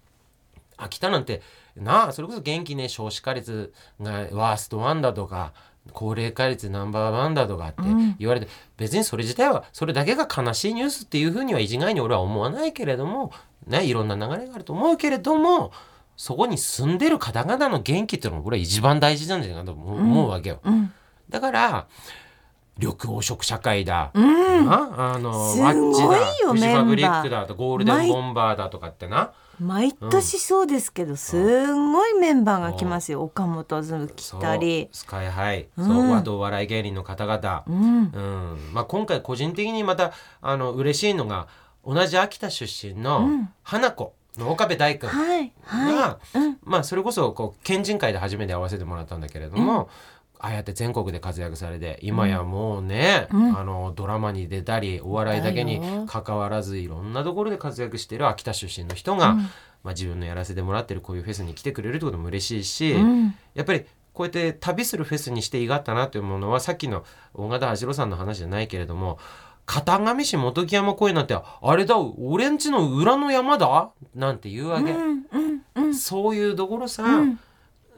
[0.77, 1.41] 秋田なんて
[1.75, 5.53] なあそれこそ元気ね少子化率がワーストワンだとか
[5.91, 8.15] 高齢化率ナンバーワンだとかってうん。
[8.17, 13.33] 言われて、別にそれ自体はそれだけが悲しいニュースっていうふうには一概に俺は思わないけれども
[13.67, 15.71] ねいろんな流れがあると思うけれども
[16.15, 20.59] そこに住んでる方々の元気っていうのが俺は一番大事なんじゃないかと思う,、わけよ。
[20.63, 20.93] うん。
[21.29, 21.87] だから
[22.77, 24.65] 緑黄色社会だ、うん。
[24.65, 26.51] なあのワッチだ。
[26.51, 33.21] フジファブリックだとゴールデンボンバーだとかってな毎年そうですけど、すんごいメンバーが来ますよ。
[33.23, 34.89] 岡本ず来たり。
[34.91, 35.85] スカイハイ、うん。
[35.85, 36.11] そう。
[36.11, 37.75] 和道笑い芸人の方々、うん。
[37.75, 38.73] うん。
[38.73, 41.47] まあ、今回個人的にまたあの嬉しいのが
[41.85, 43.49] 同じ秋田出身のうん。
[43.63, 45.53] 花子の岡部大君が、はい。
[45.63, 46.37] はい。
[46.37, 46.57] うん。
[46.63, 49.89] まあ、それこそこう県人会で初めて会わせてもらったんだけれども、
[50.43, 53.57] ああやって全国で活躍されて今やもうね、うん。
[53.57, 59.37] あのドラマに出たりお笑いだけに関わらずいろんなところで活躍している秋田出身の人が、うん。
[59.83, 63.35] まあ、自分のやらせてもらってるこういうフェスに来てくれるってことも嬉しいし、うん。
[63.53, 69.17] やっぱりこうやって旅するフェスにして意があったなというものはさっきの大型八郎さんの話じゃないけれども
[69.65, 73.91] 片上市本木山公園なんてあれだ俺んちの裏の山だ？
[74.13, 74.93] なんて言うわけ、
[75.93, 77.39] そういうところさ、うん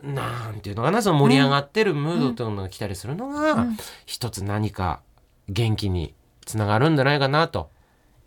[0.06, 3.78] なんていうのかなその盛り上がってるムードというのが来たりするのが、うん。
[4.06, 5.02] 一つ何か
[5.50, 6.14] 元気に
[6.46, 7.70] つながるんじゃないかなと。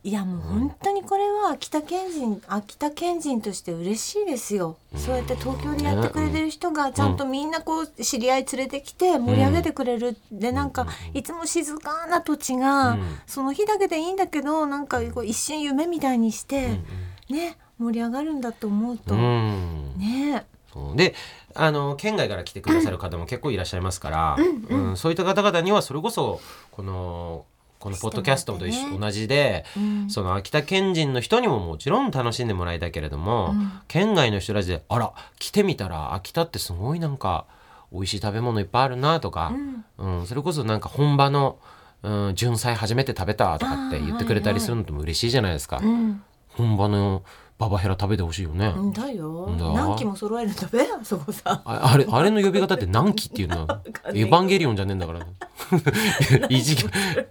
[0.05, 13.19] いやもう本当にこれは秋田県人秋田県人として嬉しいですよ、そうやって東京でやってくれてる人がちゃんとみんなこう知り合い連れてきて盛り上げてくれる、でなんかいつも静かな土地が、うん。
[13.27, 16.81] その日だけでいいんだけどなんかこう一瞬夢みたいにして、
[17.29, 19.95] ね盛り上がるんだと思うと、うん。
[19.99, 20.33] ね。
[20.33, 20.58] そう
[20.97, 21.14] で
[21.55, 24.37] あの県外から来てくださる方も結構いらっしゃいますから、
[24.69, 27.45] うんそういった方々にはそれこそこの
[27.79, 28.73] このポッドキャストとね。
[28.99, 30.11] 同じで、うん。
[30.11, 33.71] その秋田県人の人にももちろん楽しんでもらいたいけれども、うん。
[33.87, 37.47] 県外の人たちであら来てみたら秋田ってすごいなんか
[37.93, 39.55] 美味しい食べ物いっぱいあるなとか、
[39.99, 40.27] うん。
[40.27, 41.59] それこそなんか本場の、
[42.03, 46.23] うん、純菜初めて食べたとかって言ってくれたりするのとも嬉しいじゃないですか、うん。
[46.49, 47.23] 本場の
[47.59, 48.73] ババヘラ食べてほしいよね。
[48.77, 49.53] うんだよ。
[49.59, 49.73] だ。
[49.73, 51.61] 何機も揃えるんだべあそこさ。
[51.64, 53.66] ああれあれの呼び方って何期っていうの？
[54.14, 55.27] エヴァンゲリオンじゃねえんだから。
[56.49, 56.87] 一期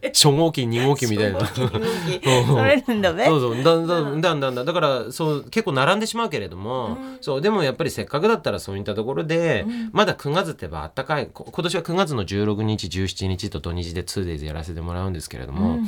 [0.08, 1.40] 初号機二号機みたいな。
[1.48, 3.64] 揃えるんだべそうそう。
[3.64, 15.80] だんだんだんだんだんだからそう結構並んでしまうけれども、そうでもやっぱりせっかくだったらそういったところで、まだ9月ってばあったかいこ今年は9月の16日17日と土日で 2days やらせてもらうんですけれども、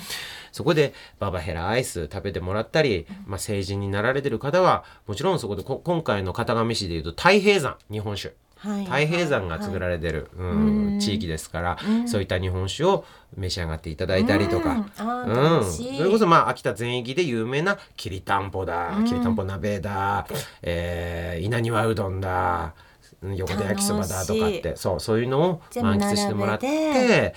[0.52, 8.34] そこでババヘラアイス食べてもらったり、まあ、成人になられてる方はもちろんそこでこ今回の片上市でいうと太平山日本酒。
[8.60, 8.84] はい。
[8.84, 11.00] 太平山が作られてる、うんうん。
[11.00, 13.06] 地域ですから、そういった日本酒を
[13.38, 15.60] 召し上がっていただいたりとか、うん。
[15.60, 15.64] うん。
[15.72, 20.28] それこそまあ秋田全域で有名なきりたんぽだ、きりたんぽ鍋だ、
[20.62, 22.74] えー稲庭うどんだ
[23.22, 27.34] 横手焼きそばだとかっ楽てそうそういうのを満喫してもらって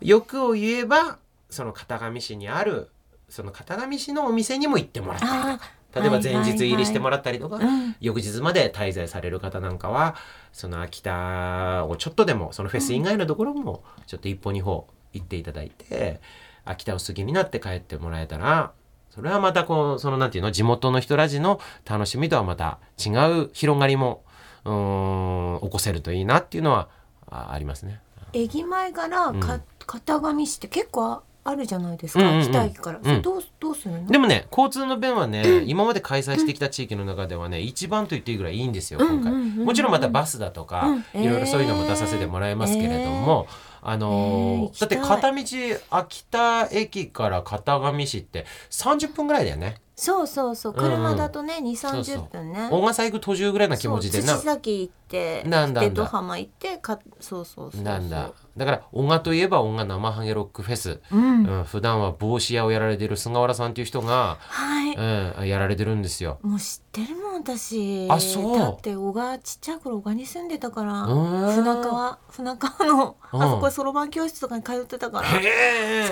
[0.00, 1.18] 欲を言えば
[1.52, 2.90] その片上市にある
[3.28, 7.94] その片上市のお店にも行ってもらったりとかあ例えば前日入りしてもらったりとか、うん。
[8.00, 10.16] 翌日まで滞在される方なんかは
[10.52, 16.20] その秋田をちょっとでもそのフェス以外のところもちょっと一歩二歩行っていただいて
[16.64, 18.72] 秋田を好きになって帰ってもらえたら
[19.10, 23.10] それはまたこうそのなんていうの地元の人らじの楽しみとはまた違
[23.42, 24.24] う広がりも
[24.64, 26.88] うーん起こせるといいなっていうのは
[27.28, 28.00] あありますね。
[28.32, 32.50] 駅前からか、片上市って結構あるじゃないですか、うんうんうん。
[32.50, 34.06] 北駅から、それどうどうするの？
[34.06, 39.58] でもね交通の便はね、今まで開催してきた地域の中ではね一番と言っていいぐらいいいんですよ今回、うんうんうん。
[39.60, 41.22] うんもちろんまたバスだとか、うん。
[41.22, 43.46] いろいろそういうのも出させてもらいますけれども、
[43.80, 45.42] あのーえーだって片道
[45.90, 50.74] 秋田駅から片上市って30分ぐらいだよねそうそうそう。
[50.74, 52.68] 車だとね、2そう3そう0分ね。
[52.72, 54.34] 大笠行く途中ぐらいな気持ちでな。
[54.34, 58.32] 土崎行ってなんだで戸浜行ってかそうそうそうなんだ。
[58.56, 64.94] だから音楽といえば音楽生ハゲロックフェス、うん、うん、普段は帽子屋をやられてる菅原さんっていう人が、はい、
[65.40, 66.40] うん、やられてるんですよ。
[66.42, 68.08] もう知ってるもん私。
[68.10, 68.58] あそう。
[68.58, 71.54] だって小川ちっちゃい頃小川に住んでたからうん。
[71.54, 73.42] 船川船川のうん。
[73.42, 75.28] あそこそろばん教室とかに通ってたから。
[75.28, 76.10] へえ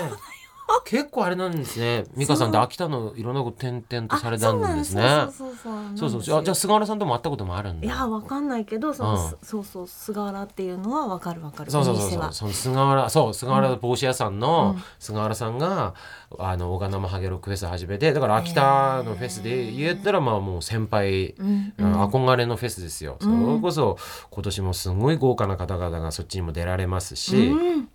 [0.85, 2.05] 結構あれなんですね。
[2.17, 5.03] 美香さんって秋田のいろんなこと転々とされたんですね。
[5.03, 5.55] あそう
[5.95, 7.85] そうそうじゃあ菅原さんとも会ったこともあるんだ。
[7.85, 9.37] いやわかんないけどその、うん。
[9.41, 11.71] そうそう菅原っていうのはわかるわかる。
[11.71, 14.83] そうそうそうその菅原そう菅原帽子屋さんのうん。
[14.99, 15.93] 菅原さんが
[16.39, 21.35] あの小鹿生ハゲロックフェス始めてだから秋田のフェスで言ったらまあもう先輩
[21.77, 23.45] 憧れのフェスですよ、うん。
[23.45, 23.97] それこそ
[24.29, 27.89] 今年もすごい豪華な方々がそっちにも出られますし、うん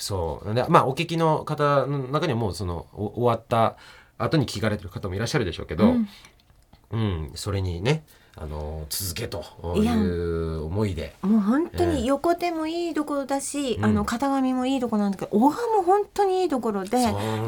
[0.00, 0.54] そう。
[0.54, 3.76] でまあお聞きの方の中にはもうそのお終わった
[4.18, 6.08] 後に聞かれてる方もいらっしゃるでしょうけど、うん。
[6.92, 8.02] うんそれにね
[8.36, 9.44] あの続けと
[9.76, 11.14] いう思いで。
[11.22, 11.94] もう本当ええ。
[11.94, 13.84] に横手もいいところだし、うん。
[13.84, 16.96] あの片上もいいところなんだけど小川も本当にいいところで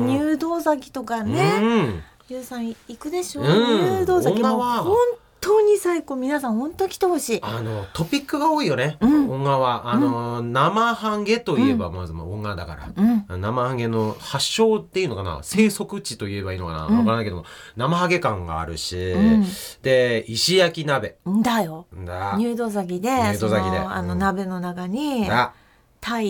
[0.01, 2.03] 入道崎とかうね、ん。
[2.29, 3.45] ゆうさん行くでしょ、う。
[3.45, 3.49] ん。
[3.49, 4.97] 入道崎も本
[5.43, 6.15] 当に最高。
[6.17, 7.41] 皆さん本当来てほしい。
[7.43, 9.29] あのトピックが多いよね、うん。
[9.29, 9.93] 音楽は。
[9.93, 12.93] あの、生ハゲといえばまずまあ音楽だから、
[13.31, 13.41] うん。
[13.41, 15.41] 生ハゲの発祥っていうのかな。
[15.43, 16.99] 生息地といえばいいのかな、うん。
[16.99, 17.45] わからないけども。
[17.77, 19.47] 生ハゲ感があるし、うん。
[19.83, 21.17] で石焼き鍋。
[21.43, 21.87] だよ。
[21.93, 22.37] だ。
[22.39, 23.77] 入道崎で入道崎で。
[23.79, 24.19] そのあのうん。
[24.21, 25.55] 鍋の中にだ。
[25.57, 25.62] 鯛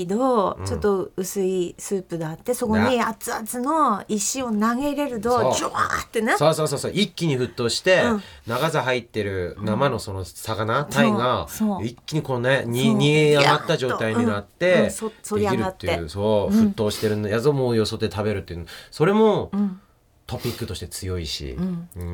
[0.07, 0.67] のうん。
[0.67, 6.93] ちょっと薄いスープがあってそこに熱々の石を投げ入れるとジュワーってねそうそうそうそう。
[6.93, 8.23] 一気に沸騰して、うん。
[8.47, 11.47] 長さ入ってる生のその魚鯛が
[11.83, 14.91] 一気にこうね煮え上がった状態になっうんてうん。
[14.91, 16.67] そ反りできるっ上がってていうそううん。
[16.69, 19.81] 沸騰してるやつをもうよそで食べるっていうそれもうん
[20.25, 21.57] トピックとして強いし、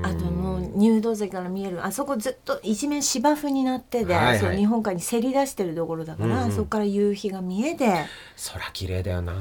[0.02, 1.84] あともう入道崎から見える。
[1.84, 4.38] あそこずっと一面芝生になってで、はいはい。
[4.40, 6.52] そう日本海にせり出してるところだから、うんうん。
[6.52, 8.06] そこから夕日が見えて、
[8.52, 9.34] 空綺麗だよな。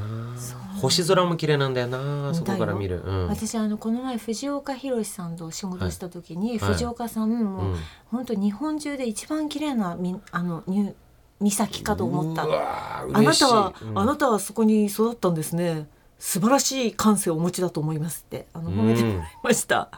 [0.80, 3.27] 星空も綺麗なんだよなそこから見る、うん。
[3.30, 6.73] 私あのこの前藤岡弘さんと仕事した時に、はい。
[6.73, 7.75] 藤岡さんもう、うん。
[8.12, 10.93] 本当日本中で一番綺麗なみあのに
[11.39, 12.43] 岬かと思った。
[12.43, 13.97] あなたは、うん。
[13.97, 15.88] あなたはそこに育ったんですね
[16.19, 19.89] 素晴らしい感性をお持ちだと思いますってあの褒めてもらいました、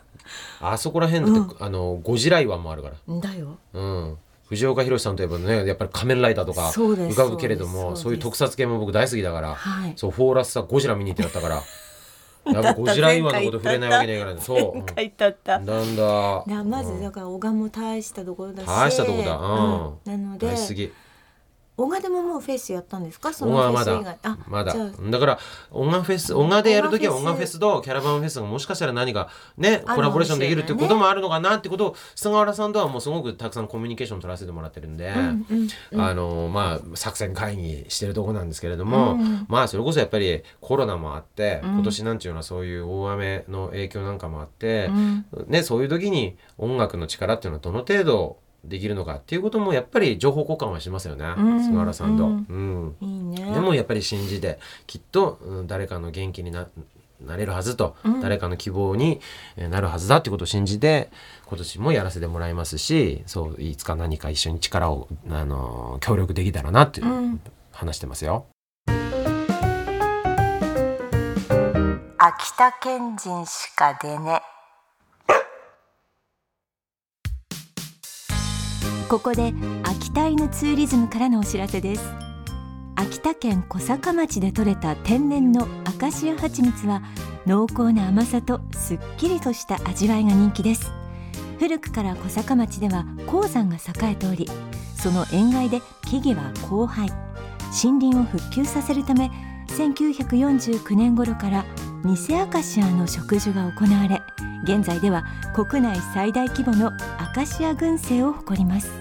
[0.61, 3.19] あそこら辺だって、あのゴジラ岩もあるから。
[3.19, 3.57] だよ。
[3.73, 9.93] うん、藤岡弘さんといえばねやっぱり仮面ライダーとか浮かぶけれどもそういう特撮系も僕大好きだから、はい。
[9.95, 11.63] そうフォーラスさゴジラ見に行ってだったから。
[12.45, 15.59] やっぱゴジラ岩のこと触れないわけないからねそう、うん前回だった。
[15.59, 16.43] なんだ。
[16.47, 17.01] だまずうん。
[17.03, 18.65] だから小賀も大したところだし。
[18.65, 19.35] 大したとこだ。
[19.35, 20.21] うん。
[20.21, 20.91] なので大好き
[21.79, 23.31] 小賀でももうフェスやったんですか？
[23.31, 24.17] そ音のフェス以外。
[24.21, 24.75] だまだ。
[24.75, 25.39] だから
[25.71, 35.45] 音楽フェス音楽でやるときは音音楽フェスとキャラバンフェスがもしかしたら何かねコラボレーションできるっていうこともあるのかなってことを菅原さんとはもうすごくたくさんコミュニケーション取らせてもらってるんで、うん
[35.93, 41.69] うんあのまあ作戦会議してるとこなんですけれども、うんまあそれこそやっぱりコロナもあって、うん。
[41.75, 45.25] 今年なんちゅうのはそういう大雨の影響なんかもあってう、ん。
[45.47, 52.25] ね、そういう時に音楽の力っていうのはどの程度できるのかっていうこともやっぱり情報交換はしますよね、うん菅原さんと。
[52.25, 52.95] うん。
[53.01, 53.07] うん。
[53.07, 53.53] いいね。
[53.53, 56.67] でもやっぱり信じてきっと、うん誰かの元気にな
[57.25, 58.21] なれるはずと、うん。
[58.21, 59.19] 誰かの希望に
[59.57, 61.09] えーなるはずだっていうことを信じて
[61.47, 67.41] 今年もやらせてもらいますしそういつか何か一緒に力を、あのー協力できたらなっていう、うん。
[67.71, 68.45] 話してますよ。
[72.21, 74.41] 秋田県人しか出ね
[79.09, 82.13] ここで秋田犬ツーリズムからのお知らせです。
[82.95, 87.01] 秋田県小坂町で採れた天然のアカシア蜂蜜は
[87.47, 90.91] 濃厚な甘さとすっきりとした味わいが人気です。
[91.57, 94.47] 古くから小坂町では鉱山が栄えており
[94.95, 97.09] その塩害で木々は荒廃。
[97.83, 99.31] 森林を復旧させるため
[99.69, 101.65] 1949年頃から
[102.05, 104.21] 偽アカシアの植樹が行われ
[104.63, 108.91] 現在では国内最大規模のアカシア群生を誇ります。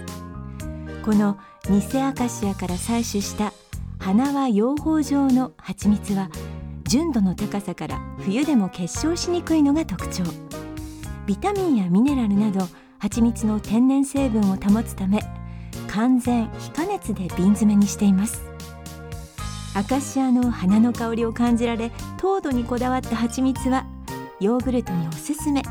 [1.03, 1.37] この
[1.69, 3.53] 偽アカシアから採取した
[3.99, 6.29] 花は養蜂状の蜂蜜は
[6.83, 10.23] 純度の高さから冬でも結晶しにくいのが特徴。
[11.25, 12.67] ビタミンやミネラルなど
[12.97, 15.21] 蜂蜜の天然成分を保つため
[15.87, 18.43] 完全非加熱で瓶詰めにしています。
[19.75, 23.85] アカシアの花の香りを感じられ糖度にこだわった蜂蜜は
[24.39, 25.61] ヨーグルトにおすすめ。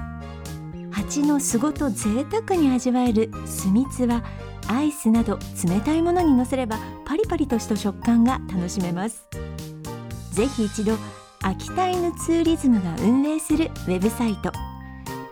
[0.90, 4.22] 蜂の巣ごと贅沢に味わえる酢蜜は
[4.66, 9.26] アイスなど冷たいものにのせればパリパリとした食感が楽しめます。
[10.32, 10.96] ぜひ一度
[11.42, 14.52] 秋田犬ツーリズムが運営するウェブサイト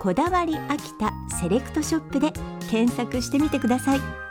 [0.00, 2.32] こだわり秋田セレクトショップで
[2.70, 4.25] 検索してみてください。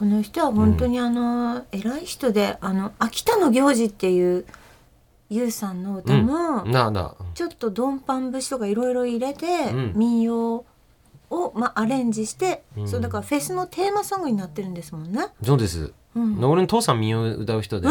[0.00, 4.46] この人は本当にあの、偉い人であの秋田の行事っていう
[5.28, 6.64] ゆうさんの歌も、
[7.34, 9.92] ちょっとドンパン節とかいろいろ入れて、うん。
[9.94, 10.64] 民謡
[11.28, 12.88] を、まあ、アレンジして、うん。
[12.88, 15.26] そうだからフェスのテーマソングになってるんですもんね。
[15.44, 16.42] そうです、うん。
[16.46, 17.88] 俺の父さん民謡歌う人で、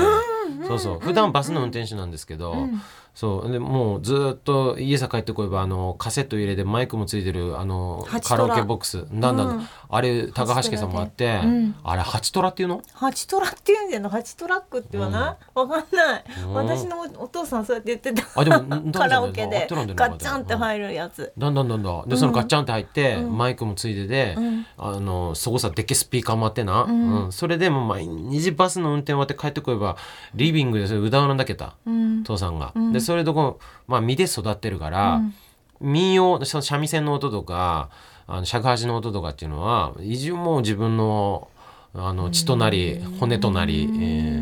[0.49, 0.99] うんそうそう。
[0.99, 2.81] 普段バスの運転手なんですけど、うん。
[3.15, 3.51] そう。
[3.51, 9.67] でもうずーっと家さ帰ってこえばあのカセット入れてマイクもついてるあのカラオケボックスだんだん、うん。
[9.89, 11.75] あれ高橋家さんもあって、うん。
[11.83, 12.81] あれハチトラっていうの？
[12.93, 14.07] ハチトラって言うんじゃな。
[14.07, 16.53] いハチトラックって言わない、わかんない、うん。
[16.53, 18.39] 私のお父さんそうやって言ってた。
[18.39, 22.05] あでもんカラオケ合でガッチャンって入るやつ、だんだんだんだ。
[22.05, 23.38] んでそのガッチャンって入って、うん。
[23.38, 24.65] マイクもついてて、うん。
[24.77, 27.25] あのそこさでっけえスピーカーもあってな、うん。
[27.25, 27.31] うん。
[27.31, 29.97] それでもう毎日バスの運転終わって帰ってこえば
[30.39, 31.75] リビングでそれ歌うのだけた？
[31.86, 32.23] うん。
[32.23, 32.71] 父さんが。
[32.75, 32.93] うん。
[32.93, 35.34] でそれとこう、まあ、身で育ってるから、うん。
[35.82, 37.89] 民謡その三味線の音とか
[38.28, 41.47] あの尺八の音とかっていうのは一応もう自分の
[41.93, 43.86] あの血となり骨となり、え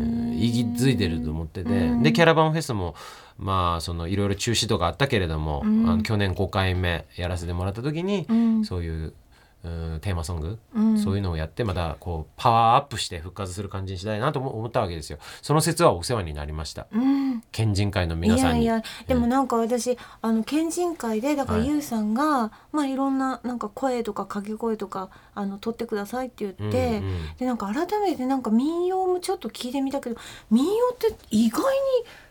[0.04, 2.02] ー息づいてると思ってて、うん。
[2.04, 2.94] でキャラバンフェスも
[3.38, 5.90] まあそのいろいろ中止とかあったけれども、うん。
[5.90, 8.64] あの去年5回目やらせてもらった時に、うん。
[8.64, 9.14] そういう、
[9.64, 10.98] うん、テーマソング、うん。
[10.98, 15.18] そういうのをやってまたこうパワーアップして復活する感じにしたいなと思思ったわけですよ。
[15.42, 16.86] その説はお世話になりました。
[16.92, 17.42] うん。
[17.50, 18.66] 県人会のい皆さんに。
[18.66, 21.68] やいやでもなんか私あの県人会でだからはい。
[21.68, 27.36] ゆうさんが、まあいろんななんか声とか掛け声とかあの取ってくださいって言って、うんうん。
[27.38, 30.16] でなんか改めてなんか民謡もちょっと聞いてみたけど
[30.50, 31.68] 民謡って意外に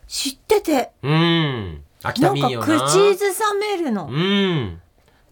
[0.08, 0.92] 知ってて。
[1.04, 1.84] うん。
[2.04, 4.08] 秋なんか田民謡な口ずさめるの。
[4.08, 4.82] うん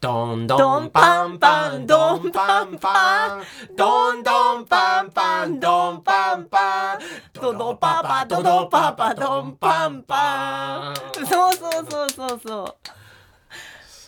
[0.06, 3.44] ドンドンパンパンドンパンパン
[3.76, 7.00] ドンドンパンパンドンパンパン
[7.34, 12.78] ドドパパドドパパドンパンパンそうそうそうそうそ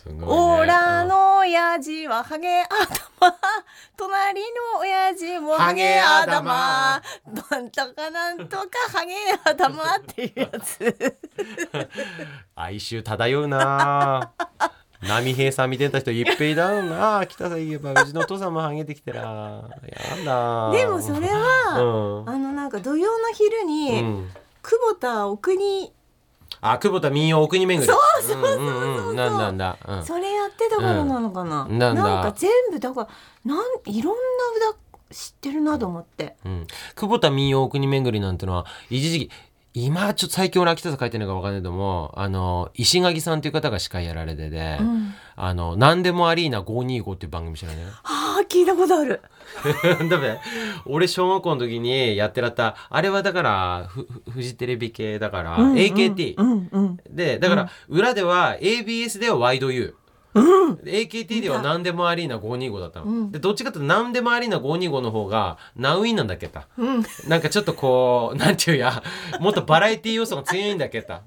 [0.06, 0.12] う。
[0.12, 3.36] ねオラの親父はハゲ頭
[3.96, 6.40] 隣の親父もハゲ頭
[7.50, 11.18] なんとかなんとかハゲ頭っていうやつ
[12.54, 14.30] 哀愁漂うな
[15.00, 17.24] 波平さん見てた人いっぺいだろうな。
[17.26, 19.20] 北さん言えばうちのお父さんもハゲてきてら。
[19.20, 20.70] やだ。
[20.72, 22.28] でもそれは、うん。
[22.28, 24.30] あのなんか土曜の昼に、うん。
[24.62, 25.92] 久保田奥に
[26.60, 28.60] あ久保田民謡お国巡りそうそうそうそうう。
[28.60, 31.78] んうんなんだなんだ、うん、それやってたからなのかな、うん。
[31.78, 32.02] なんだ。
[32.02, 33.08] か全部だか
[33.44, 34.78] らなんいろんな歌
[35.14, 39.30] 知ってるなと思って、うん、久保田民謡お国巡りなんてのは一時期
[39.84, 47.84] 今ちょっと最近俺秋田さ書いてるのか分かんないけどもあの石垣さんっていう方が司会やられてて、うん、あの何でもアリーナ525っていう番組知らない？
[48.02, 49.20] あー聞いたことある。
[50.10, 50.38] だめ
[50.86, 55.76] 俺小学校の時にやってらったあれはだからフフフジテレビ系だから、うんうん。
[55.76, 56.96] AKT、うんうん。
[57.10, 59.94] でだから裏では ABS ではワイド U、
[60.34, 63.32] うん、AKT では何でもアリーナ525だったの、うん。
[63.32, 66.68] でどっちかというと何でもアリーナ525の方がナウインなんだっけた。
[66.76, 69.02] うん、なんかちょっとこうなんていうや
[69.40, 71.20] もっとバラエティ要素が強いんだけど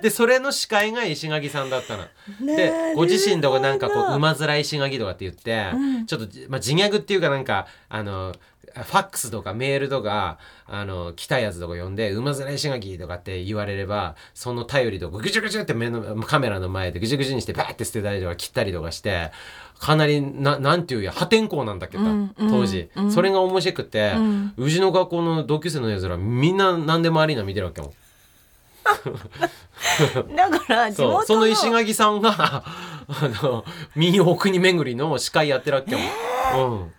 [0.00, 2.04] でそれの司会が石垣さんだったの。
[2.46, 6.06] でご自身とかなんかこう馬面石垣とかって言って、うん。
[6.06, 8.34] ちょっと、まあ、自虐っていうかなんかあの
[8.74, 19.30] ファックスとかメールとかあの来たやつとか呼んで「馬面石垣」とかって言われればその頼りとかぐちゅぐちゅって目のカメラの前でぐちゅぐちゅにしてバーって捨てたりとか切ったりとかして
[19.82, 23.10] かなりななんていうや破天荒なんだけど、うんうん当時、うん。
[23.10, 24.12] それが面白くて、
[24.56, 27.92] うちの学校の同級生のやつらみんな何でもアリーナ見てるわけよ。
[30.36, 32.64] だから 地元のそうその石垣さんがあ
[33.42, 33.64] の
[33.96, 35.98] 民謡国巡りの司会やってるわけよ。
[36.56, 36.92] うん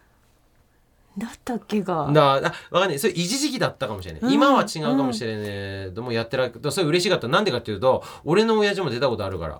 [1.15, 2.99] だったっけがだあわかんない。
[2.99, 4.31] それ一時期だったかもしれない、うん。
[4.33, 7.27] 今は違うかもしれないけどもやってるけどそれ嬉しかった。
[7.27, 9.59] なんでかっていうと俺の親父も出たことあるから、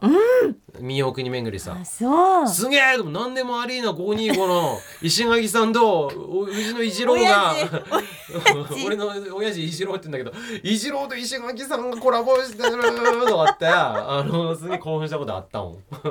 [0.80, 1.78] 民謡国巡りさ。
[1.80, 2.48] あそう。
[2.48, 2.98] すげえ！
[2.98, 7.54] でも何でもアリーナ525の 石垣さんとおうちの一郎が
[8.86, 12.82] 俺の親父一郎って言うんだけど一郎と石垣さんがコラボしてる
[13.28, 15.78] とかって あのすげえ興奮したことあったもん。
[15.94, 16.10] あで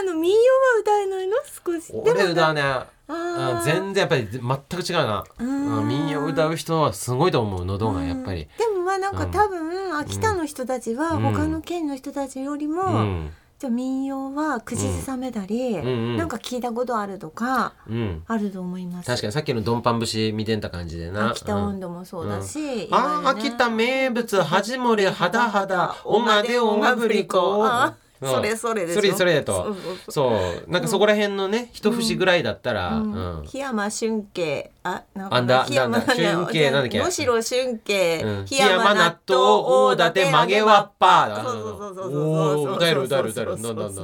[0.00, 1.36] あの民謡は歌えないの？
[1.64, 1.92] 少し。
[1.92, 2.62] 俺歌うね
[3.12, 4.40] あ全然やっぱり全
[4.82, 5.24] く違うな。
[5.38, 5.76] うん。
[5.78, 8.48] うん民謡歌う人はすごいと思う喉がやっぱり。
[8.58, 9.30] でもまあなんかうん。
[9.30, 11.22] 多分秋田の人たちはうん。
[11.22, 13.30] 他の県の人たちよりも、うん。
[13.58, 15.86] じゃあ民謡は口ずさめたり、うん。
[15.86, 18.22] うんなんか聞いたことあるとかうん。
[18.26, 19.06] あると思います。
[19.06, 21.30] 確かにさっきのドンパン節見てんた感じでな。
[21.30, 27.90] 秋田うん温度もそうだし、あー秋田名物はじもりはだはだおがでおがぶりこあう。
[27.90, 29.00] んそれそれでしょ？
[29.00, 29.76] それそれと。
[30.08, 33.12] そうなんかそこら辺のね一節ぐらいだったらううん。
[33.42, 34.70] ん檜山春慶。
[34.82, 36.98] あなんだ檜山春慶なんだっけ？
[36.98, 38.22] 能代春慶。
[38.22, 38.44] うん。
[38.44, 41.42] 檜山納豆大館曲げわっぱ。
[41.44, 44.02] そうそうそうそうそう歌える歌える歌えるなんだなんだ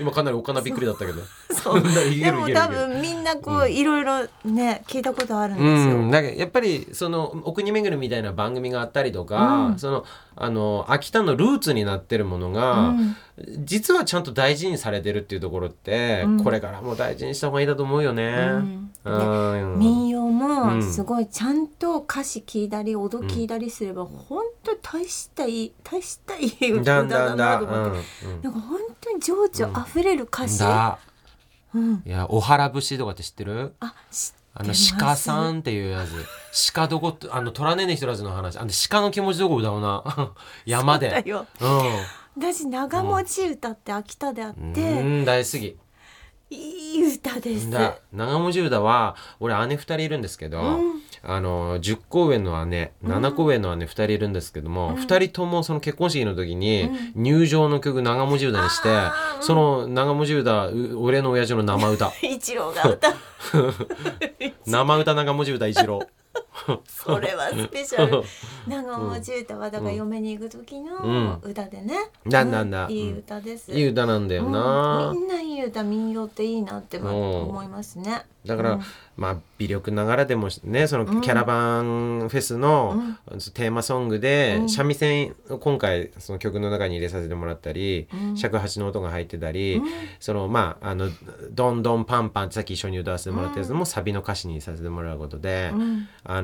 [0.00, 10.04] 今かなりおかなびっくりだったけどでも多分みんなこういろいろね聞いたことあるんですよ、うん、だからやっぱりそのお国巡りみたいな番組があったりとか、うんその
[10.36, 13.16] あの秋田のルーツになってるものが、うん。
[13.64, 16.44] 実はちゃんと大事にされてるっていうところって、うん。
[16.44, 18.24] これからも大事にした方がいいだと思うよね。
[18.24, 18.90] うん。
[19.04, 19.78] うん。
[19.78, 20.34] 民謡うん。
[20.34, 28.42] もすごいちゃんと歌詞聞いたり音聞いたりすれば本当に大したいい大したいい歌だなと思って、うん。
[28.42, 30.66] なんか本当に情緒あふれる歌詞、い
[32.10, 33.74] や小原節とかって知ってる？
[33.80, 36.72] あ知ってあの鹿さんっていうやつ。
[36.72, 38.56] 鹿どこあの虎ねねひとらずの話。
[38.56, 40.04] あの鹿の気持ちどこ歌うな。
[40.64, 41.10] 山で。
[41.10, 41.46] そうだよ。
[42.36, 45.76] 私長持ち歌って秋田であっうん、て、うん大好き。
[46.50, 47.68] いい歌です。
[47.70, 50.64] だ長文字歌は俺姉2人いるんですけど、う
[50.98, 62.12] んあの10個上の姉7個上の姉2人いるんですけども、2人ともその結婚式の時に入場の曲長文字歌にして、あーその長文字歌う俺の親父の生歌。
[62.22, 63.14] 一郎が歌う。
[64.66, 66.00] 生歌長文字歌一郎
[66.86, 68.22] それはスペシャル。
[68.66, 72.92] 長尾じゅうたはだから嫁に行く時の歌でね、なんなんだうん。
[72.92, 75.18] いい歌です、いい歌なんだよな、うん。
[75.18, 78.24] みんないい歌民謡っていいなってま思いますね。
[78.46, 78.82] だから、うん。
[79.16, 83.00] まあ微力ながらでもねそのキャラバンフェスの
[83.54, 84.68] テーマソングで、うん。
[84.68, 88.36] 三味線を今回その曲の中に入れさせてもらったり、うん。
[88.36, 89.84] 尺八の音が入ってたり、うん。
[90.20, 91.08] そのまああの
[91.52, 96.08] 「どんどんパンパン」ってさっき一緒に歌わせてもらったやつもサビの歌詞にさせてもらうことで、うん。
[96.24, 96.43] あの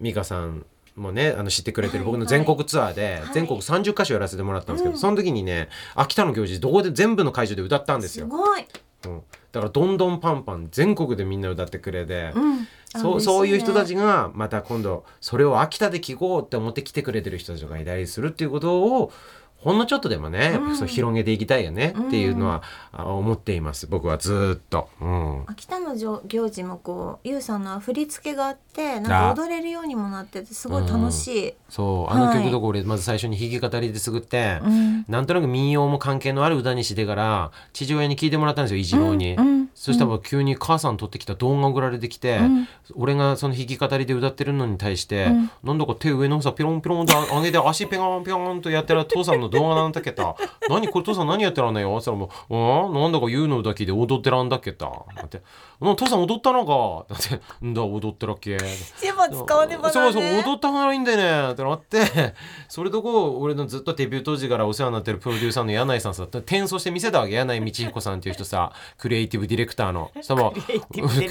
[0.00, 0.66] 美香さん
[0.96, 3.34] もねあの知ってくれてるはい僕の全国ツアーではい。
[3.34, 4.98] 全国30カ所やらせてもらったんですけど、うん。
[4.98, 8.26] その時にね秋田の行事どこで全部の会場で歌ったんですよ。
[8.26, 8.64] すごい、
[9.06, 9.22] うん、
[9.52, 12.68] だからどんどんパンパン全国でみんな歌ってくれて、うん、
[13.00, 19.12] そうそういう人たちががまた今度それを秋田で聞こうって思って来てくれてる人たちがいたりするっていうことを
[19.60, 20.76] ほんのちょっとでもね、うん。
[20.76, 23.86] そう広げていきたいよねっていうのは、あ思っています。
[23.86, 24.88] 僕はずーっと。
[25.00, 25.42] うん。
[25.46, 31.54] 秋田の行行事もこうゆうさんの振り付けがあってなんか踊れるようにもなっててすごい楽しい。
[31.68, 32.12] そう。
[32.12, 32.38] あのはい。
[32.38, 35.04] 曲とか俺まず最初に弾き語りですぐって、うん。
[35.08, 39.34] なんとなく民謡も関係のある歌にしてから父親に聞いてもらったんですよ一郎に。
[39.34, 42.68] うんそしたら急に母さん撮ってきた動画送られてきて、うん。
[42.96, 45.50] 俺がその弾き語りで歌ってるのに対して、うん。
[45.64, 50.36] なんだか手上の方さピロンピロンと上げて足ペロンピロンとやってる父さんの動画なんだけど
[50.68, 52.28] 何これ父さん何やってらんねよそらも。
[52.50, 52.92] う「うん？
[52.92, 54.84] なんだか言うのだけで踊ってらんだっけた」
[55.16, 55.40] だって
[55.80, 55.96] 「うん？
[55.96, 58.58] 父さん踊ったのか」だって「んだ踊ってらっけ」
[59.00, 60.42] 千葉使わねばそうそうなね。
[60.44, 61.52] 踊った方がいいんだよね。
[61.52, 62.34] ってなって
[62.68, 67.32] それとこ俺のずっとデビュー当時からお世話になってるプロデューサーの柳井さんさ転送して見せたわけ。
[67.32, 70.10] 柳井道彦さんっていう人さクリエイティブディレクターの。
[70.16, 70.50] そしたら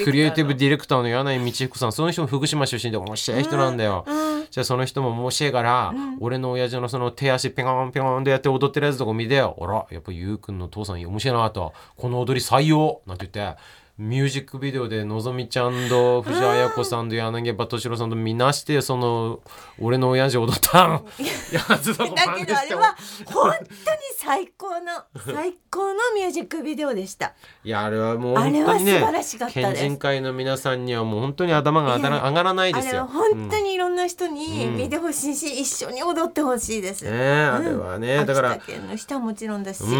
[0.03, 4.47] クリエイティブディレクターの柳井道彦さんその人も福島出身で面白い人なんだよ、うん。
[4.49, 11.73] じゃあその人も面白いから、俺の親父のその手足ペコンペコンでやって踊ってるやつとか見てあらやっぱゆうくんの父さん面白いなと。
[11.95, 13.01] この踊り採用。
[13.05, 13.61] なんて言って
[13.99, 19.41] ミュージックビデオでのぞみちゃんと藤あや子さんと柳葉敏郎さんとみなしてその
[19.77, 21.03] 俺の親父踊った
[21.51, 22.95] やつとかだけどあれは
[23.25, 23.67] 本当に
[24.17, 27.33] 最高の最高のミュージックビデオでした。
[27.65, 29.81] いやあれはもうあれは本当にね素晴らしかったです。
[29.81, 33.05] 県人会の皆さんにはもう本当に頭が上がらないであれはすよ。
[33.07, 34.77] 本当にいろんな人にうん。
[34.77, 37.03] 見てほしいし、一緒に踊ってほしいです。
[37.03, 39.93] ねえあれはね、だからの人はもちろんですし。
[39.93, 39.99] う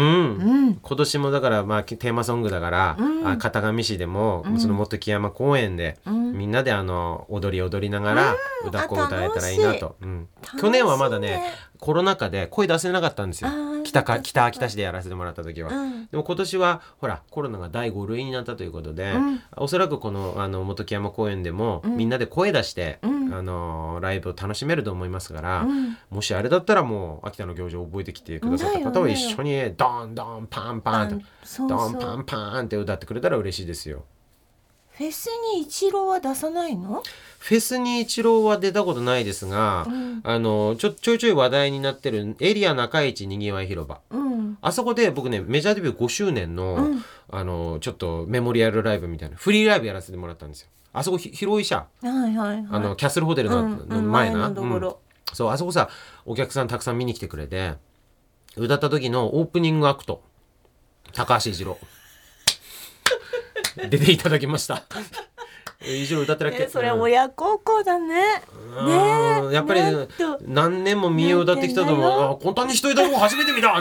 [0.70, 0.74] ん。
[0.74, 3.28] 今年もだからまあテーマソングだから、うん。
[3.28, 6.32] あ片上市でも、その元木山公園で、うん。
[6.32, 10.28] みんなであの踊り踊りながら歌子を歌えたらいいなと、うん。
[10.60, 11.42] 去年はまだね
[11.80, 13.50] コロナ禍で声出せなかったんですよ。
[13.82, 15.72] 北か北秋田市でやらせてもらった時は。
[15.72, 16.06] うん。
[16.06, 19.40] でも今年はほらコロナが第5類になったということで、うん。
[19.56, 21.96] おそらくこのあの元木山公園でも、うん。
[21.96, 23.34] みんなで声出して、うん。
[23.34, 25.96] あのライブを楽しめると思いますから、うん。
[26.10, 34.04] もしあれだったらもう秋田の行事を覚えてきてくださった方は一緒にドンドンパンパンとドンパンパンって歌ってくれたら嬉しいですよ。
[35.00, 37.02] フェスに一郎は出さないの？
[37.38, 40.20] フェスに一郎は出たことないですが、うん。
[40.22, 44.02] あのちょちょいちょい話題になってるエリア中市にぎわい広場。
[44.10, 44.58] うん。
[44.60, 47.04] あそこで僕ねメジャーデビュー5周年の、うん。
[47.30, 50.68] あのちょっとメモリアルライブみたいなフリーライブやらせてもらったんですよ。
[50.92, 52.66] あそこひ広いしゃ、はいはいはい。
[52.70, 54.52] あのキャッスルホテルの,、前な。
[55.32, 55.88] そうあそこさ
[56.26, 57.72] お客さんたくさん見に来てくれて
[58.54, 60.22] 歌った時のオープニングアクト。
[61.14, 61.78] 高橋一郎
[63.88, 64.82] 出ていただきました。
[65.82, 67.00] 一郎歌ってらっけ、えそれうん。
[67.00, 68.42] 親孝行だね。
[68.76, 68.86] うん。
[68.86, 69.48] ね。
[69.50, 69.80] えやっぱり
[70.42, 73.74] 何年も民謡歌ってきたと思うこんなに人いたの初めて見た。
[73.76, 73.78] あ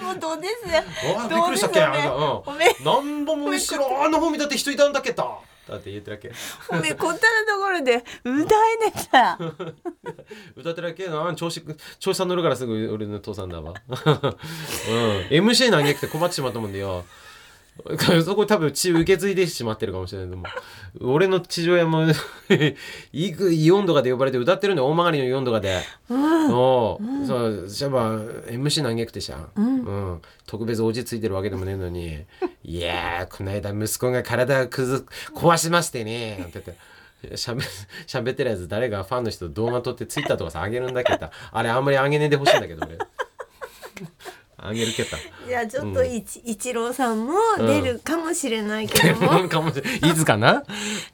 [0.00, 0.66] あもうどうです？
[0.74, 0.82] よ。
[1.28, 1.80] びっくりしたっけ？
[1.80, 2.08] どうですよね。
[2.08, 5.22] あおめ何本も後ろあの方見たって人いたんだっけた
[5.68, 6.32] だって言ってらっけ。
[6.70, 8.36] おめこったなところで歌え
[8.86, 9.36] ねえさ。
[10.56, 11.08] 歌ってらっけ？
[11.08, 11.62] な調子
[11.98, 13.96] 調子さん乗るからすぐ俺の父さんだわ、 うん、
[15.28, 17.04] MC 投げくて困ってしまったもんでよ
[18.24, 20.30] そこ多分血受け継いでしまってるかもしれない。
[20.30, 20.44] でも
[21.00, 22.06] 俺の父親も
[23.12, 24.88] いくイオンとかで呼ばれて歌ってるんだよ。
[24.88, 27.26] 大曲のイオンとかで、おう。
[27.26, 30.20] そう MC 投げくてしゃ、うん。
[30.46, 32.24] 特別落ち着いてるわけでもねえのに
[32.64, 36.90] 「いやーこの間息子が体くず壊しましてね」なんて言って。
[37.36, 37.62] しゃべ
[38.06, 42.96] しゃべってるやつ誰がファンの人動画撮ってツイッターとかさあげるんだけどあれあんまりあげねえでほしいんだけど俺
[44.62, 45.16] あげるけど
[45.48, 49.48] じゃあちょっと一一郎さんも出るかもしれないけども。
[49.48, 50.14] かもしい。
[50.14, 50.58] つかな？
[50.60, 50.64] っ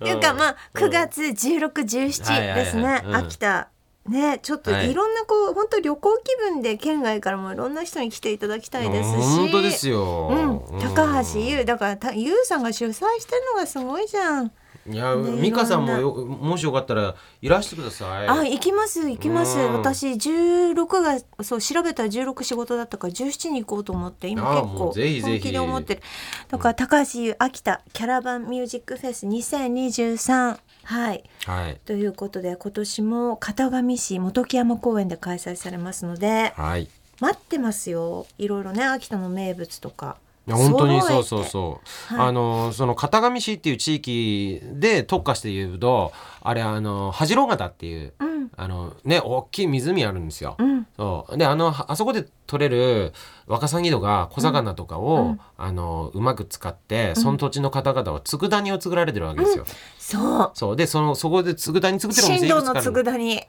[0.03, 3.03] ていうかまあ9月16、17ですね。
[3.13, 3.69] 秋田。
[4.09, 4.91] ねちょっとはい。
[4.91, 9.15] いろんなこう本当旅行気分で県外からもいろんな人に来ていただきたいですし。
[9.17, 14.53] 本当ですよ、うん、高橋優だからた優さんが主催してるのがすごいじゃん。
[14.89, 18.29] いや、ね美香さんもよもしよかったらいらしてください。
[18.29, 19.73] あ行きます行きます、うん。
[19.75, 25.23] 私16がそう調べたら16仕事だったから17に行こうと思って今あ結構もうぜひぜひ。
[25.33, 26.03] 本気で思ってる。
[26.49, 31.25] だから高橋優秋田キャラバンミュージックフェス2023はい。
[31.47, 31.81] はい。
[31.85, 36.89] ということで今年も片上市本木山公園で開催されますのではい。
[37.21, 38.27] 待ってますよ。
[38.39, 40.17] いろいろね秋田の名物とか
[40.55, 41.81] 本当にそうそうそ
[42.11, 42.29] う、はい。
[42.29, 48.37] あのその片上市っていう地域で特化して言うとあれあの恥郎潟っていううん。
[48.57, 50.57] あのね大きい湖あるんですよ。
[50.59, 50.87] うん。
[50.97, 51.37] そう。
[51.37, 53.13] であのあそこで取れる
[53.47, 55.41] ワカサギとか小魚とかを、うん。
[55.59, 59.65] あのうまく使ってその土地の方々は佃煮を作られてるわけですよ。
[59.99, 60.51] そう。
[60.55, 60.77] そう。
[60.77, 63.43] でそのそこで佃煮作ってるお店いくつかある佃煮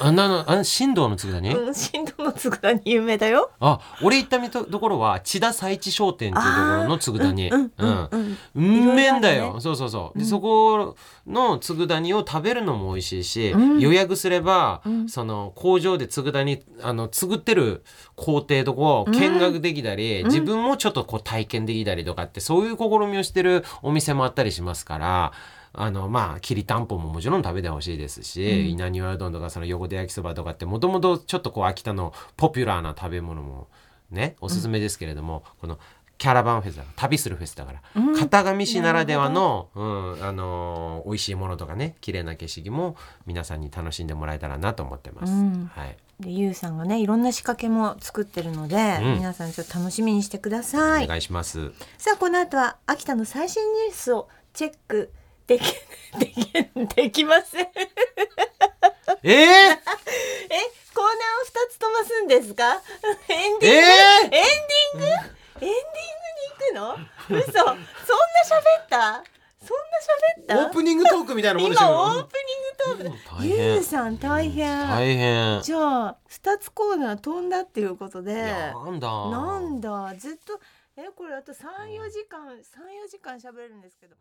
[0.00, 3.50] あなのあ新道の佃煮、うん新道の佃煮有名だよ。
[3.60, 7.50] あ俺行ったみとところは千田佐一商店っていうところの佃煮。
[7.50, 8.38] うんうんうんうん。
[8.54, 8.94] うん。
[8.94, 10.28] めんだよ、そうそうそう、でうん。
[10.28, 10.96] そこ
[11.26, 13.80] の佃煮を食べるのも美味しいし、うん。
[13.80, 15.08] 予約すれば、うん。
[15.08, 17.84] その工場で佃煮あの作ってる
[18.16, 20.26] 工程とかを見学できたり、うん。
[20.26, 25.32] 自分もちょっとこう体験できたりとかってそういう試みをしてるお店もあったりしますから。
[25.72, 28.70] あのまあきりたんぽももちろん食べてほしいですし、うん。
[28.70, 33.68] 稲庭うどんとかその横手焼きそばとかってもともとちょっとこう秋田のポピュラーな食べ物も
[34.10, 35.78] ねおすすめですけれども、この
[36.16, 38.16] キャラバンフェスだから旅するフェスだから、うん。
[38.18, 45.32] 片上市ならではの、うんあのー美味しいものとかね綺麗な景色も皆さんに楽しんでもらえたらなと思ってます。
[45.32, 45.70] うん。
[45.72, 49.14] はい、でゆうさんがねいろんな仕掛けも作ってるので、うん。
[49.14, 51.70] 皆さんちょっと楽しみにしてください、お願いします。
[51.98, 55.12] さあこの後は秋田の最新ニュースをチェック
[55.48, 55.62] でき
[56.18, 57.68] できできません。
[59.24, 62.80] え えー、コーナーを二つ飛ばすんですか？
[63.28, 63.82] エンディング、えー？
[63.82, 65.06] エンディング？
[65.06, 65.18] エン
[65.60, 65.70] ディング
[66.76, 67.38] に行くの？
[67.40, 67.52] 嘘。
[67.52, 67.82] そんな
[68.46, 69.24] 喋った？
[69.60, 69.84] そんな
[70.38, 70.66] 喋った？
[70.66, 72.36] オープニングトークみたいなもんでし今オーょプ
[72.88, 73.40] ニングトーク。
[73.42, 75.62] 大ゆう変さん大変、大変。
[75.62, 78.34] じゃあ二つコーナー飛んだっていうことで。
[78.42, 79.08] なんだ。
[79.30, 80.14] なんだ。
[80.16, 80.60] ずっと
[80.96, 84.16] えこれあと三四時間三四時間喋れるんですけど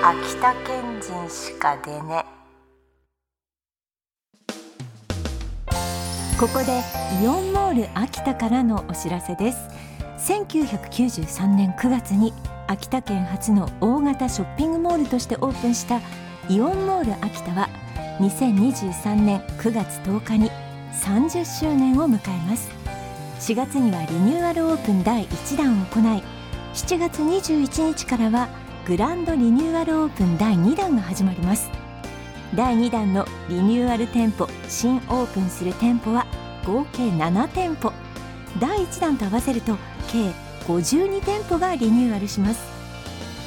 [0.00, 2.24] 秋田県人しか出ね。
[6.38, 6.80] ここで
[7.22, 9.58] イオンモール秋田からのお知らせです。
[10.18, 12.32] 1993年9月に
[12.68, 16.00] 秋田県初の大型ショッピングモールとしてオープンした
[16.48, 17.68] イオンモール秋田は
[18.20, 20.50] 2023年9月10日に
[20.92, 22.70] 30周年を迎えます。
[23.40, 26.37] 4月にはリニューアルオープン第1弾を行い
[26.78, 28.48] 7月21日からは
[28.86, 31.68] グランドリニューアルオープン第2弾が始まります。
[32.54, 36.24] 第2弾のリニューアル店舗新オープンする店舗は
[36.64, 37.92] 合計7店舗。
[38.60, 39.76] 第1弾と合わせると
[40.10, 40.30] 計
[40.68, 42.60] 52店舗がリニューアルします。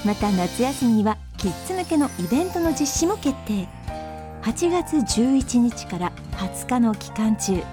[0.05, 3.65] また夏休みにはキッズ向けのイベントの実施も決定。
[4.41, 7.63] 8月11日から20日の期間中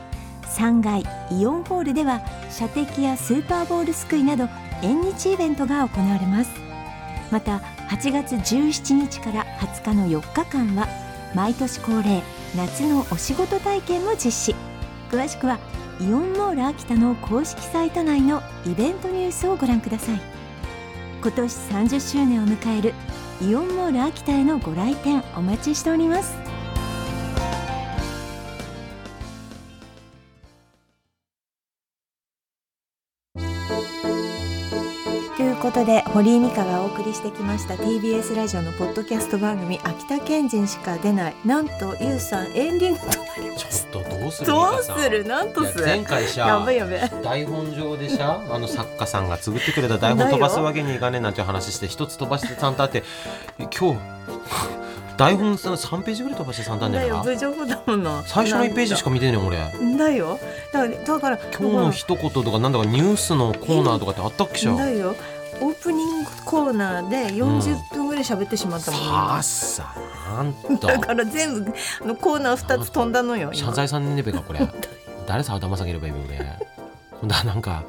[0.44, 1.04] 3階
[1.36, 4.48] イオンホールでは射的やスーパーボールすくいなど
[4.82, 6.50] 縁日イベントが行われます。
[7.30, 7.58] また
[7.90, 10.88] 8月17日から20日の4日間は
[11.34, 12.22] 毎年恒例
[12.56, 14.54] 夏のお仕事体験も実施。
[15.10, 15.58] 詳しくは
[16.00, 20.20] イオンモール秋田の公式サイト内のイベントニュースをご覧ください。
[21.20, 22.94] 今年30周年を迎える
[23.42, 26.47] イオンモール秋田へのご来店お待ちしております。
[35.68, 45.24] ことで堀井美香がお送りしてきました TBS ラジオのポッドキャスト番組「秋田県人しか出ない」なんとゆうさんエンディングとなりまちすょっとどうするどうする？
[45.24, 53.02] なんとす前回さやばいやばい台本上でさあの作家さんが作ってくれた台本飛ばすわけにいかねえなんて話して一つ飛ばして3ターンって
[53.58, 53.98] え今日
[55.18, 58.22] 台本さ3ページぐらい飛ばして3ターンだだよなよ無情だもの。
[58.24, 59.58] 最初の1ページしか見てねえよ俺。
[59.98, 60.38] だよ。
[60.72, 65.16] だからだから今日の一言とかなんだかニュースのコーナーとかってあったっけしゃだよ
[65.60, 69.94] オープニングコーナーで40分ぐらい喋ってしまったもん、さあさ
[70.36, 70.86] なんと。
[70.86, 73.66] だから全部あのコーナー2つ飛んだのよ今。
[73.66, 74.60] 謝罪さんねべかこれ。
[75.26, 76.38] 誰さ頭下げればいいの俺
[77.20, 77.84] 今度はなんか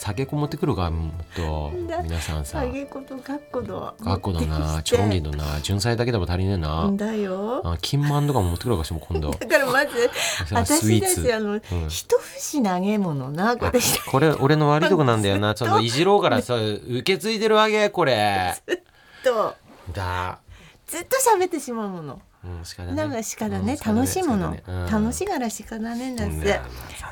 [0.00, 2.62] 酒こもってくるかもっとだ皆さんさ。
[2.62, 6.90] 下げことかっこど学校だなチョロンギだな純菜だけでも足りねえな。
[6.94, 7.60] だよ。
[7.66, 9.30] あ金満とかも持ってくるかしも今度。
[9.38, 10.10] だからまず
[10.50, 11.60] 私たちあの、うん。
[11.90, 13.78] 一節投げ物なこれ
[14.10, 15.54] これ俺の悪いとこなんだよな。
[15.54, 18.56] そのいじろうから さ受け継いでるわけこれ。
[19.22, 19.54] と。
[19.92, 20.38] だ。
[20.86, 24.62] ずっと喋ってしまうものうんなんかしかだね、楽しいもの、ね。
[24.66, 24.86] うん。
[24.86, 26.58] 楽しがらしかだねんだうんぜ、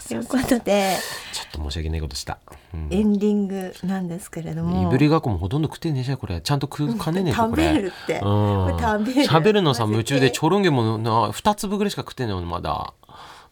[0.09, 0.97] ということで。
[1.35, 2.39] ちょっと申し訳ないことした、
[2.72, 2.89] うん。
[2.91, 4.89] エンディングなんですけれども。
[4.89, 6.41] いぶりがっこもほとんど食ってねえじゃんこれ。
[6.41, 9.29] ちゃんと食うかねえねえか食べるって、食べる。
[9.29, 12.95] 喋るのさ夢中でチョロンゲもな2粒ぐらいしか食ってんのよまだ。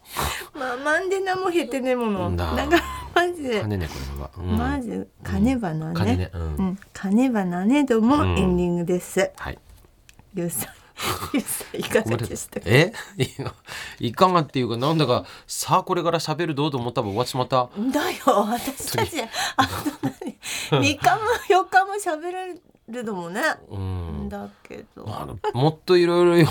[0.59, 2.31] まあまんでなもへってねもの。
[2.31, 2.55] んだ。
[2.55, 2.83] だから
[3.15, 6.31] まずかねねこれは、うん、まずかねばなね,、かねね。
[6.33, 6.43] うん。
[6.43, 8.39] うん、かねばなねどもうん。
[8.39, 9.59] エンディングです、はい
[11.77, 12.67] いかがでしたか？
[12.69, 12.93] え？
[14.01, 17.69] いかがっていうかなんだかさあこれから喋るどうと思ったら終わってしまった。
[17.77, 18.19] だよ。
[18.49, 19.21] 私たち
[19.57, 19.71] あと
[20.03, 20.39] 何
[20.71, 21.93] 3日も4日も
[22.23, 24.29] 喋れるのもね、うん。
[24.29, 25.05] だけど。
[25.55, 26.49] もっといろいろよ。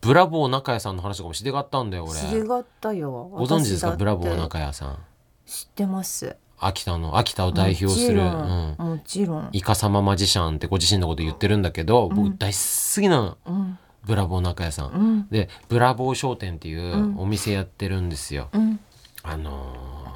[0.00, 2.18] ブラボー中谷さんの話とかもしてがったんだよ俺。
[2.20, 3.10] 知りがったよ。
[3.32, 3.92] ご存知ですか？
[3.92, 4.98] ブラボー中谷さん。
[5.46, 8.88] 知ってます秋田の秋田を代表する、もちろうん。
[8.88, 9.48] ん、もちろん。
[9.52, 13.78] イカサママジシャンってご自身のこと言ってるんだけど、僕大好きなのうん。
[14.04, 15.28] ブラボー中谷さん、うん。
[15.28, 18.80] でブラボー商店っていうお店やってるんですよ、うん。
[19.22, 20.10] あのー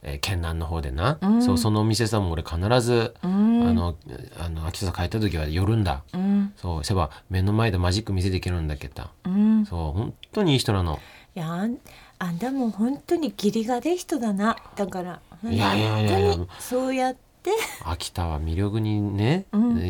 [0.00, 1.42] えー県南の方でな、うん。
[1.42, 3.68] そうそのお店さんも俺必ず、うん。
[3.68, 3.96] あの
[4.38, 6.52] あの秋田さん帰った時は寄るんだ、うん。
[6.56, 9.66] そうそういえば目の前でマジック見せていけるんだけどうん。
[9.66, 10.98] そう本当にいい人なの。
[11.34, 11.76] いやあん
[12.20, 14.56] あんたもう本当に義理がでい人だな。
[14.76, 16.28] だからいやいやいやいや。
[16.30, 17.50] 本当にそうやって。
[17.84, 19.78] 秋田は魅力にね、うん。
[19.78, 19.82] え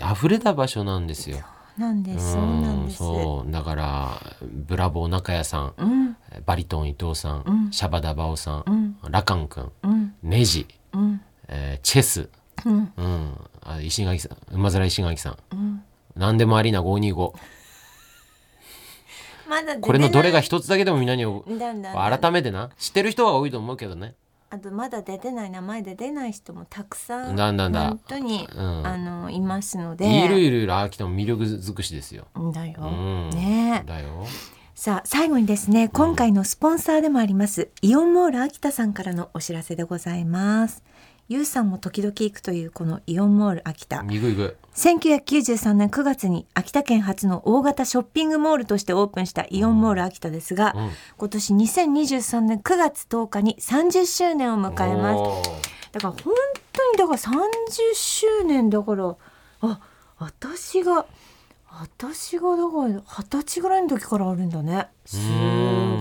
[0.00, 1.38] ー溢れた場所なんですよ。
[1.78, 2.98] なんですそうなんです。
[2.98, 3.50] そう。
[3.50, 6.16] だからブラボー中谷さん、うん。
[6.46, 7.72] バリトン伊藤さん、うん。
[7.72, 8.96] シャバダバオさん、うん。
[9.10, 10.14] ラカン君うん。
[10.22, 11.20] ネジ、うん。
[11.48, 12.28] えーチェス、
[12.64, 12.92] うん。
[12.96, 15.36] うん、あ石垣さん馬面石垣さん。
[15.52, 15.82] うん。
[16.16, 17.32] 何でもありな525
[19.48, 19.80] まだ出てない。
[19.80, 21.24] これのどれが一つだけでもみんなに
[21.58, 22.70] だんだん改めてな。
[22.78, 24.14] 知ってる人は多いと思うけどね
[24.54, 27.88] あとまだ出てない名前で出ない人もたくさんだんだんだ。
[27.88, 28.86] 本当に、うん。
[28.86, 30.24] あのいますので。
[30.24, 32.26] いるいるいる秋田も魅力尽くしですよ。
[32.52, 33.82] だよ、うん、ね。
[33.84, 34.24] えだよ。
[34.76, 40.82] さあ最後にですね今回のスポンサーでもあります、イオンモール秋田さんからのお知らせでございます
[41.28, 44.04] ゆうさんも時々行くというこのイオンモール秋田。
[44.10, 44.58] いくいく。
[44.74, 50.90] 1993年9月に秋田県初の大型ショッピングモールとしてオープンしたイオンモール秋田ですが、うん。
[51.16, 55.50] 今年2023年9月10日に30周年を迎えます。
[55.92, 56.34] だから本
[56.72, 59.16] 当にだから30周年だから
[59.62, 59.80] あ
[60.18, 61.06] 私が
[61.80, 64.86] 私がだから二十歳ぐらいの時からあるんだね。
[65.04, 65.18] す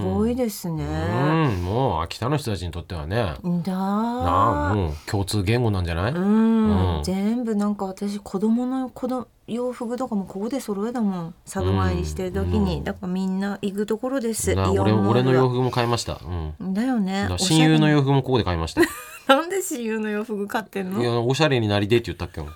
[0.04, 0.84] ごいですね。
[0.84, 3.36] うん、もう秋田の人たちにとってはね。
[3.64, 6.12] だなあ、もう共通言語なんじゃない？
[6.12, 7.04] うん、うん。
[7.04, 11.36] 全部なんか私子供の子供洋服とかもここで揃えたもん。
[11.46, 12.84] 佐渡参りしてる時に、うん。
[12.84, 14.54] だからみんな行くところです。
[14.54, 16.20] なイオン俺俺モールはの洋服も買いました。
[16.60, 16.74] うん。
[16.74, 17.28] だよね。
[17.38, 18.82] 親友の洋服もここで買いました。
[18.84, 18.86] い
[19.28, 21.02] なんで親友の洋服買ってんの？
[21.02, 22.42] やおしゃれになりでって言ったっけ？
[22.42, 22.50] も。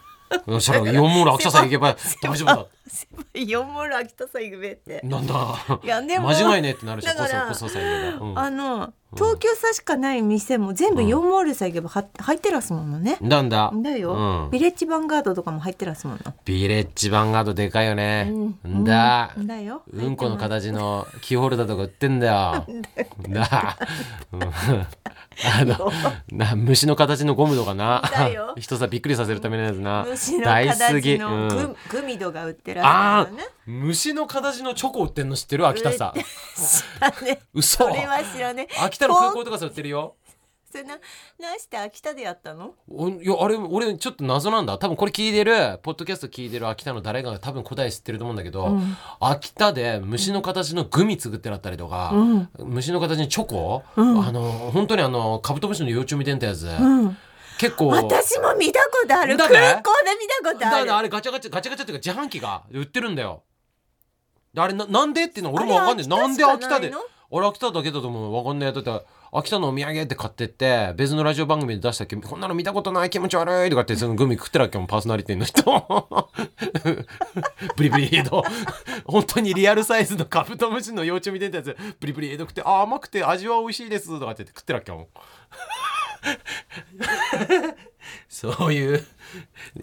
[0.45, 2.65] そしたらイオンモール秋田さん行けば 大丈夫だ。
[3.33, 5.79] イオンモール秋田さんべってなんだ。
[5.83, 8.25] いやでも間違いねえってなるし、だからさ言えば。
[8.25, 13.17] うんあの東京さしかない店も全部イオンモールさえ行けばは入ってらすものね。
[13.21, 13.71] なんだ。
[13.73, 16.19] だよ、うんビレッジヴァンガードとかも入ってらすもの。
[16.43, 18.27] ビレッジヴァンガードでかいよね。
[18.29, 19.33] うんんだ。
[19.38, 19.81] うんだよ。
[19.89, 22.65] うんこの形のキーホルダーとか売ってんだよ。
[23.29, 23.77] な、
[24.33, 24.41] うん
[25.45, 25.91] あの
[26.31, 28.01] な虫の形のゴムとかな
[28.57, 33.49] 人さびっくりさせるためのやつな虫の大好き、形のうんグ,、グミドが売ってらあすものね。
[33.67, 35.67] ー虫の形のチョコ売ってんの知ってる？
[35.67, 36.13] 秋田さ
[36.55, 37.39] 知らね。
[37.53, 37.86] 嘘。
[37.86, 38.67] それは知らね。
[38.82, 40.15] 秋田の空港とかさ売ってるよ。
[40.69, 42.73] それな、なして秋田でやったの？
[42.89, 44.78] おいやあれ俺ちょっと謎なんだ。
[44.78, 45.80] 多分これ聞いてる。
[45.82, 48.97] ポッドキャスト聞いてる秋田の誰かが多分答え知ってると思うんだけど、うん。
[49.21, 52.49] 秋田で虫の形のグミ作ってあったりとか、うん。
[52.59, 54.25] 虫の形にチョコ、うん。
[54.25, 54.41] あの
[54.73, 57.17] 本当にあのカブトムシの幼虫みたいなやつ、うん。
[57.58, 57.88] 結構。
[57.88, 59.38] 私も見たことある。
[59.38, 60.78] だね空港で見たことある。
[60.78, 63.43] だからあれガチャガチャガチャガチャっていうか自販機が売ってるんだよ。
[64.53, 66.08] であれななんでっていうの俺もわかんない。
[66.08, 66.89] なんで秋田で？
[66.89, 66.99] の
[67.30, 68.34] 俺秋田だけだと思う。
[68.34, 68.74] わかんない。
[68.74, 69.01] やったら
[69.34, 75.64] 秋田のお土産って買ってって別のラジオ番組で出したっけこんなの見たことない気持ち悪いとかってそのグミ食ってるわけもパーソナリティの人。
[77.76, 78.43] ブリブリード。
[79.05, 81.76] 本当にリアルサイズのカブトムシの幼虫みたいなやつ。
[81.99, 85.08] ブリブリード食ってあ甘くて味は美味しいですとかって言って食ってるわけもん
[88.30, 89.05] そういう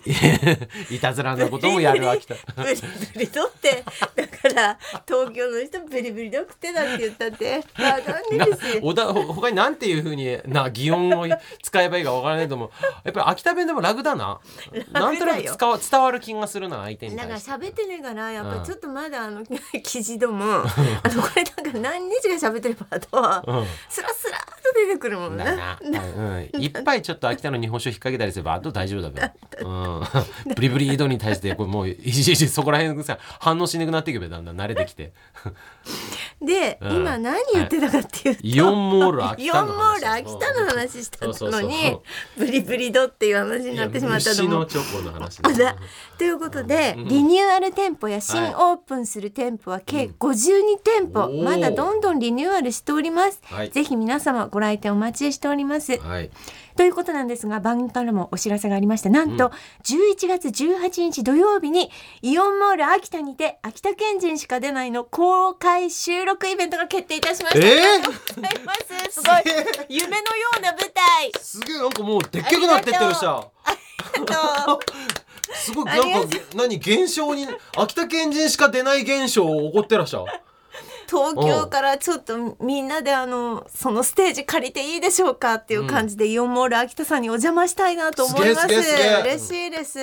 [0.91, 2.35] いたずらなこともやる秋田。
[2.57, 2.75] ブリ
[3.15, 3.85] ブリドって
[4.17, 7.65] だから東京の人ブリブリド食ってたって言ったって。
[7.79, 8.81] わかんないですよ。
[9.35, 11.27] 他に何ていうふうにな擬音を
[11.63, 12.71] 使えばいいかわからないと思う。
[13.05, 14.41] やっぱり秋田弁でも楽だな。
[14.93, 18.61] なんとなく伝わ伝わる気がするな相手にだから喋ってねえからやっぱうん。
[18.61, 19.45] りちょっとまだあの
[19.83, 23.67] 記事どもあのこれなんか何日が喋ってればあとはうん。
[23.89, 25.45] スラスラっと出てくるもんね
[26.59, 29.21] いっぱいちょっと秋田の日本酒を引っ掛けたりすればあと大丈夫だべ、
[29.61, 30.03] うん、
[30.55, 35.13] ブリブリ移動に対してこれもういちいちそこら辺さ反応しなくなっていけばだんだん慣れてきて。
[36.41, 36.97] で、 うん。
[36.97, 41.99] 今何言ってたかっていうと、イオンモール秋イオンモ田の話ール秋田の話したのに
[42.37, 44.59] ブリブリドっていう話になってしまったと思う。
[44.59, 45.77] いや虫のチョコの話あだ
[46.19, 53.71] ということで、リニューアル店舗や新オープンする店舗は計52店舗、まだどんどんリニューアルしております、はい。
[53.71, 55.99] ぜひ皆様ご来店お待ちしております。
[55.99, 56.31] はい。
[56.77, 59.51] ということなんですが番組からもお知らせがありましてなんと
[59.85, 61.91] 11月18日土曜日に
[62.23, 67.75] イオンモール秋田にて秋田県人しか出ないの公開収録イベントが決定いたしました、えー？
[67.75, 68.75] ありがとうございま
[69.11, 69.21] す。
[69.21, 69.43] すごい。
[69.89, 71.33] 夢のような舞台。
[71.41, 73.25] すげえなんかもうでっけくなってってるし。
[73.25, 73.77] ゃあ
[74.19, 74.79] りがとう。
[75.55, 77.47] すごいなんかげ何現象に
[77.77, 80.25] 秋田県人しか出ない現象起こってらっしゃ
[81.07, 88.67] 東京からちょっとみんなであのそのステージ借りていいでしょうかっていう感じで、イオンモール秋田さんにお邪魔したいなと思います。
[88.67, 88.83] 嬉
[89.47, 89.99] しいです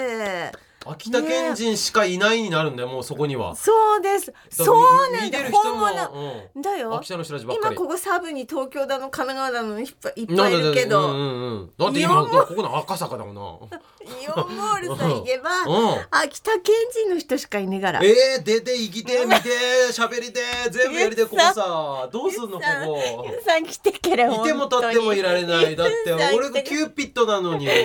[0.86, 3.56] 秋田県人しかいないになるんだよもうそこには。
[3.56, 4.34] そうです。
[4.50, 5.40] そうなんだ。
[5.52, 5.94] 本も物。
[6.62, 6.90] だよ。
[6.90, 7.76] うん秋田の人たちばっかり。
[7.76, 13.42] 今ここサブに東京だの神奈川だのいっぱいいっぱなんだいいるけど、うんうんうん、だって今ここの赤坂だもんな。
[13.42, 16.06] イオンモールさん行けば、うん。
[16.10, 18.02] 秋田県人の人しかいねがら。
[18.04, 19.50] えー、出て生きて見て
[19.92, 23.26] 喋りて全部やりてここさどうすんのここ。
[23.30, 25.76] ゆうさん来てけれいても立ってもいられない。
[25.76, 27.68] だって俺がキューピッドなのに。
[27.68, 27.80] だだ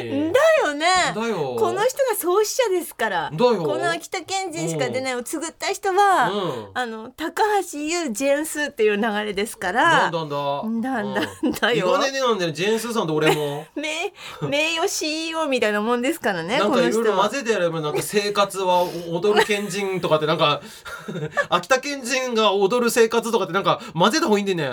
[0.69, 0.87] よね。
[1.29, 1.57] よ。
[1.59, 6.71] この人が創始者ですからだよこの秋田県人しか出ないを作った人は、うん。
[6.75, 10.37] あの高橋優ジェーンスーっていう流れですかならんだんだ。
[10.63, 11.89] なんだうんだよ。
[11.89, 13.67] イガネでなんだよジェーンスーさんと俺も。
[13.75, 14.13] 名
[14.49, 20.61] 名誉 CEO みたいなもんですからねなんかいろいろ混ぜてやればなんか生活は踊る県人とかってなんか
[21.49, 24.71] 秋田県人が踊る生活とかってなんか混ぜた方がいいんでね。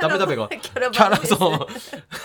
[0.00, 0.48] ダメダメが。
[0.48, 1.66] キャラそう。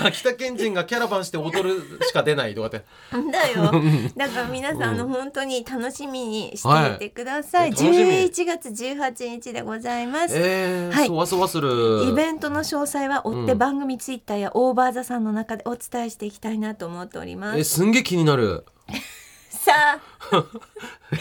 [0.06, 2.84] 秋田県人がキャラバンして踊るしか出ないとかって。
[3.32, 3.72] だよ。
[4.16, 8.10] だから皆さん、あの本当に楽しみにしていてください、はい楽しみ。
[8.12, 11.08] 11月18日でございます、えーはい。
[11.08, 12.06] そわそわする。
[12.08, 17.60] イベントの詳細は追って番組ツイッターやオーバーザさんの中でお伝えしていきたいなと思っております。
[17.60, 18.66] えすんげえ気になる。
[19.50, 20.00] さあ。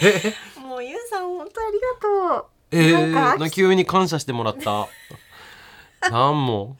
[0.01, 0.33] え？
[0.61, 2.45] もうゆうさん本当ありがとう。
[2.71, 4.87] えなんかー、な急に感謝してもらった。
[6.09, 6.77] なんも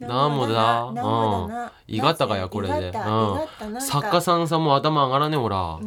[0.00, 0.82] なんもだ。
[0.84, 1.70] うん。
[1.86, 3.80] いがったかやこれで、いがったいがったなんか。
[3.80, 5.78] 作家さんさんも頭上がらねえほら。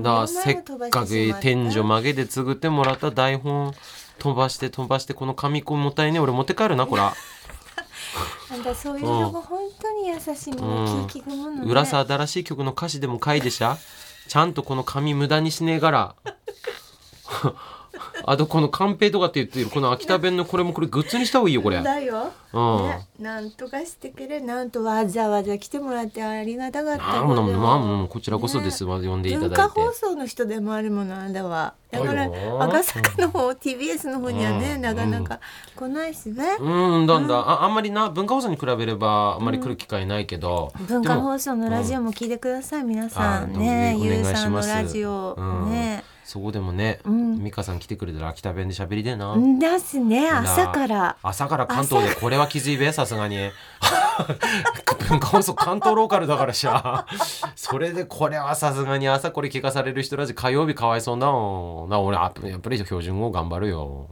[0.00, 3.72] だせっかく天井曲げで作ってもらった台本
[4.18, 7.12] 飛ばして飛ばしてこの紙コもったいねえ俺持って帰るなこら。
[8.52, 11.86] あんたそういうとこ本当に優しいもの聞き込むのね。
[11.86, 13.76] 新しい曲の歌詞でも書いてしゃ。
[14.28, 16.14] ちゃんとこの紙無駄にしねえから
[18.24, 21.78] あとこのカンペとかって言ってるこの秋田弁のこれもこれグッズにした方がいいよこれ。
[21.78, 21.84] うん。
[21.84, 24.40] だよ、ね、なんとかしてくれ。
[24.40, 29.56] なんとわざわざ来てもらってありがたかったなんもなんもなんもこちらこそですわ、呼んでいただいて。
[29.56, 32.62] 文化放送の人でもあるものあんだわだからだよ。
[32.62, 35.40] 赤坂の方 TBS の方にはね、うんなかなか
[35.74, 43.44] 来ないしね、うんだんだ、ああんまりな文化放送に比べればあんまり来る機会ないけど、文化放送のラジオも聞いてください、皆さん。
[43.44, 45.70] あねおゆうさんのラジオ、うん。
[45.70, 47.42] ねそこでもね、ん。
[47.42, 50.30] 美香さん来てくれたら秋田弁で喋りでな、ですね。
[50.30, 51.16] 朝から。
[51.24, 53.50] 朝から関東でこれは気づいべさすがに。
[55.08, 57.04] 文化放送関東ローカルだからしゃ
[57.56, 61.90] それでこれはさすがに朝これ聞かされる人たち火曜日かわいそうだもん。
[61.90, 64.06] な俺あやっぱり標準語頑張るよ。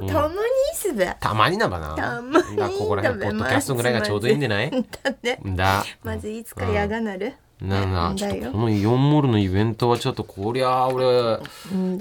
[0.00, 0.40] もうたまにいい
[0.74, 1.94] っすべ、たまになばな。
[1.94, 4.70] たまにだここら辺ポッドキャストぐらいがちょうどいいんでない？
[5.04, 5.38] だね。
[5.44, 5.84] だ。
[6.02, 7.32] まずいつかやがなる、うん
[7.68, 8.14] だよ。
[8.14, 11.38] ちょっとこのイオンモールのイベントはちょっとこりゃ俺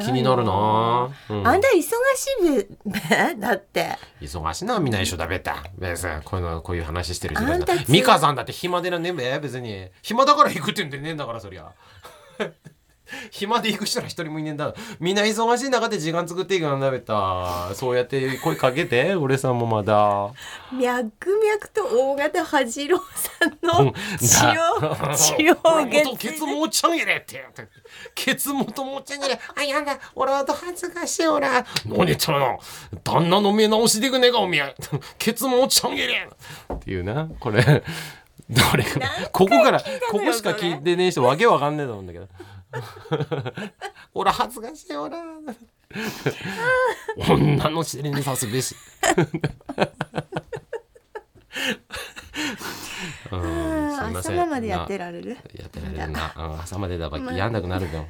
[0.03, 1.47] 気になるな、うん。
[1.47, 1.91] あんた忙し
[2.57, 3.35] いべ？
[3.35, 3.97] だって。
[4.21, 5.63] 忙しいなみんな一緒だべった。
[5.77, 11.71] 別にこういうのこういう話してる人あんたつ美香さんだって暇でなねえべ別に暇だから行くって言うんでねえんだからそりゃ
[13.31, 14.73] 暇で行く人は一人もいねえんだ。
[14.99, 17.73] みんな忙しい中で時間作っていくなんだべった。
[17.75, 20.29] そうやって声かけて俺さんもまだ。
[20.71, 23.85] 脈々と大型恥郎さんうん。
[23.85, 27.45] の血を血を俺受けもとケツ持ち上げれって。
[28.15, 29.39] ケツ元持ち上げれ。
[29.55, 29.97] あやだ。
[30.15, 31.47] 俺はと恥ずかしい俺
[31.85, 32.59] 何言ったの
[33.03, 34.73] 旦那の目直しでくねえかおみや
[35.17, 36.29] ケツ持ち上げれ。
[36.73, 37.27] っていうな。
[37.39, 37.63] これ
[38.51, 38.99] どれか
[39.31, 42.27] ここからここしか聞いてねえ人わけわかんねえと思うんだけど
[44.13, 45.17] 俺恥ずかしい俺
[47.17, 48.75] 女の尻に刺すべし。
[53.31, 54.39] うんすいません。
[54.39, 55.31] 朝までやってられる。
[55.31, 58.07] やってられるな、うん、朝までだばやんなくなるよ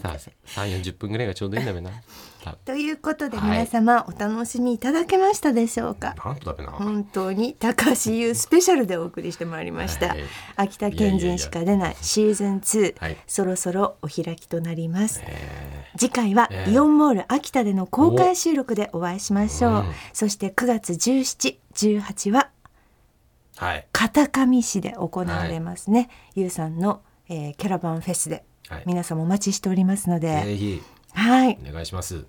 [0.00, 1.90] さあ3 4 0分ぐらいがちょうどいいんだべな。
[2.42, 10.24] たということではい皆様お楽しみいただけましたでしょうか、なんとだべな、本当に高橋優スペシャルでお送りしてまいりました、はい。
[10.56, 13.16] 秋田県人しか出ないシーズン2はい。
[13.26, 19.84] そろそろお開きとなります、え次回はええイオンモール秋田での公開収録でお会いしましょう、うん。
[20.14, 23.86] そして9月17、18はーはい。
[23.92, 28.82] 片上市で行われますね、ゆうさんの、えーキャラバンフェスではい。
[28.86, 30.82] 皆様お待ちしておりますので、ぜひ。
[31.12, 31.58] はい。
[31.68, 32.24] お願いします。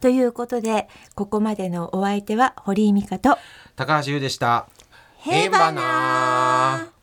[0.00, 3.38] ということでここまでのお相手は堀井美香と。
[3.74, 4.68] 高橋優でした。
[5.18, 6.93] へばな